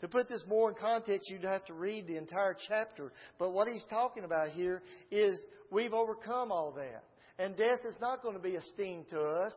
To 0.00 0.08
put 0.08 0.28
this 0.28 0.42
more 0.46 0.68
in 0.68 0.74
context, 0.74 1.30
you'd 1.30 1.44
have 1.44 1.64
to 1.66 1.74
read 1.74 2.06
the 2.06 2.16
entire 2.16 2.56
chapter. 2.68 3.12
But 3.38 3.52
what 3.52 3.68
he's 3.68 3.84
talking 3.88 4.24
about 4.24 4.50
here 4.50 4.82
is 5.10 5.40
we've 5.70 5.94
overcome 5.94 6.52
all 6.52 6.72
that. 6.72 7.04
And 7.38 7.56
death 7.56 7.80
is 7.86 7.96
not 8.00 8.22
going 8.22 8.36
to 8.36 8.42
be 8.42 8.56
a 8.56 8.62
sting 8.62 9.04
to 9.10 9.20
us 9.20 9.52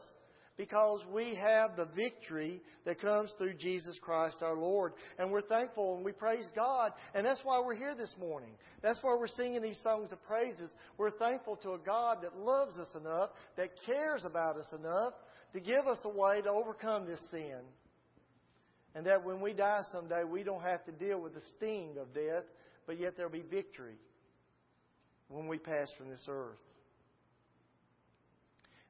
because 0.59 0.99
we 1.13 1.35
have 1.35 1.77
the 1.77 1.87
victory 1.95 2.61
that 2.85 2.99
comes 2.99 3.31
through 3.37 3.53
Jesus 3.53 3.97
Christ 4.01 4.37
our 4.41 4.57
Lord. 4.57 4.91
And 5.17 5.31
we're 5.31 5.41
thankful 5.41 5.95
and 5.95 6.03
we 6.03 6.11
praise 6.11 6.49
God. 6.53 6.91
And 7.13 7.25
that's 7.25 7.39
why 7.43 7.61
we're 7.65 7.77
here 7.77 7.95
this 7.95 8.13
morning. 8.19 8.51
That's 8.81 8.99
why 9.01 9.15
we're 9.17 9.27
singing 9.27 9.61
these 9.61 9.79
songs 9.81 10.11
of 10.11 10.21
praises. 10.23 10.71
We're 10.97 11.11
thankful 11.11 11.55
to 11.57 11.71
a 11.71 11.77
God 11.77 12.19
that 12.23 12.37
loves 12.37 12.77
us 12.77 12.89
enough, 12.95 13.29
that 13.55 13.69
cares 13.85 14.25
about 14.25 14.57
us 14.57 14.71
enough 14.77 15.13
to 15.53 15.61
give 15.61 15.87
us 15.87 15.99
a 16.03 16.09
way 16.09 16.41
to 16.41 16.49
overcome 16.49 17.05
this 17.05 17.21
sin. 17.31 17.59
And 18.95 19.05
that 19.05 19.23
when 19.23 19.39
we 19.39 19.53
die 19.53 19.81
someday, 19.91 20.23
we 20.23 20.43
don't 20.43 20.63
have 20.63 20.83
to 20.85 20.91
deal 20.91 21.21
with 21.21 21.33
the 21.33 21.41
sting 21.55 21.95
of 21.99 22.13
death, 22.13 22.43
but 22.87 22.99
yet 22.99 23.15
there'll 23.15 23.31
be 23.31 23.43
victory 23.43 23.95
when 25.27 25.47
we 25.47 25.57
pass 25.57 25.91
from 25.97 26.09
this 26.09 26.25
earth. 26.27 26.57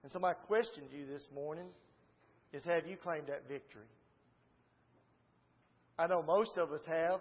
And 0.03 0.11
so, 0.11 0.19
my 0.19 0.33
question 0.33 0.87
to 0.89 0.97
you 0.97 1.05
this 1.05 1.27
morning 1.35 1.67
is 2.53 2.63
Have 2.63 2.87
you 2.87 2.95
claimed 2.95 3.27
that 3.27 3.47
victory? 3.49 3.83
I 5.97 6.07
know 6.07 6.23
most 6.23 6.57
of 6.57 6.71
us 6.71 6.81
have, 6.87 7.19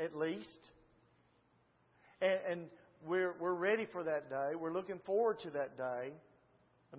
at 0.00 0.16
least. 0.16 0.58
And, 2.20 2.40
and 2.48 2.60
we're, 3.06 3.34
we're 3.38 3.54
ready 3.54 3.86
for 3.92 4.02
that 4.02 4.28
day. 4.28 4.56
We're 4.58 4.72
looking 4.72 4.98
forward 5.06 5.38
to 5.40 5.50
that 5.50 5.76
day, 5.76 6.10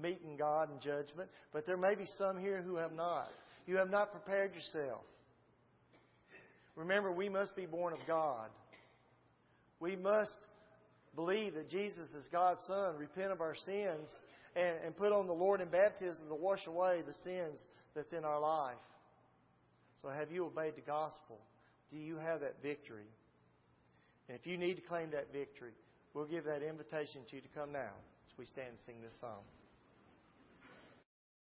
meeting 0.02 0.38
God 0.38 0.70
in 0.72 0.80
judgment. 0.80 1.30
But 1.52 1.66
there 1.66 1.78
may 1.78 1.96
be 1.96 2.06
some 2.18 2.38
here 2.38 2.62
who 2.62 2.78
have 2.78 2.94
not. 2.94 3.30
You 3.66 3.78
have 3.78 3.90
not 3.90 4.12
prepared 4.12 4.54
yourself. 4.54 5.02
Remember, 6.76 7.12
we 7.12 7.30
must 7.30 7.56
be 7.56 7.66
born 7.66 7.94
of 7.94 8.00
God. 8.06 8.50
We 9.80 9.96
must 9.96 10.36
believe 11.16 11.54
that 11.56 11.70
Jesus 11.70 12.10
is 12.12 12.28
God's 12.32 12.62
Son, 12.68 12.98
repent 12.98 13.32
of 13.32 13.42
our 13.42 13.56
sins, 13.56 14.10
and, 14.56 14.76
and 14.86 14.96
put 14.96 15.12
on 15.12 15.28
the 15.28 15.34
Lord 15.34 15.62
in 15.62 15.70
baptism 15.70 16.28
to 16.28 16.36
wash 16.36 16.66
away 16.68 17.02
the 17.06 17.14
sins 17.24 17.58
that's 17.96 18.14
in 18.14 18.26
our 18.26 18.40
life. 18.40 18.76
So, 20.02 20.10
have 20.10 20.32
you 20.32 20.46
obeyed 20.46 20.76
the 20.76 20.82
gospel? 20.82 21.40
Do 21.92 21.98
you 21.98 22.18
have 22.18 22.42
that 22.42 22.56
victory? 22.62 23.08
And 24.28 24.38
if 24.38 24.46
you 24.46 24.58
need 24.58 24.76
to 24.76 24.82
claim 24.82 25.12
that 25.12 25.32
victory, 25.32 25.72
we'll 26.14 26.26
give 26.26 26.44
that 26.46 26.62
invitation 26.62 27.22
to 27.30 27.36
you 27.36 27.42
to 27.42 27.48
come 27.56 27.72
now 27.72 27.94
as 28.28 28.38
we 28.38 28.46
stand 28.46 28.70
and 28.70 28.80
sing 28.86 28.96
this 29.02 29.16
song. 29.22 29.44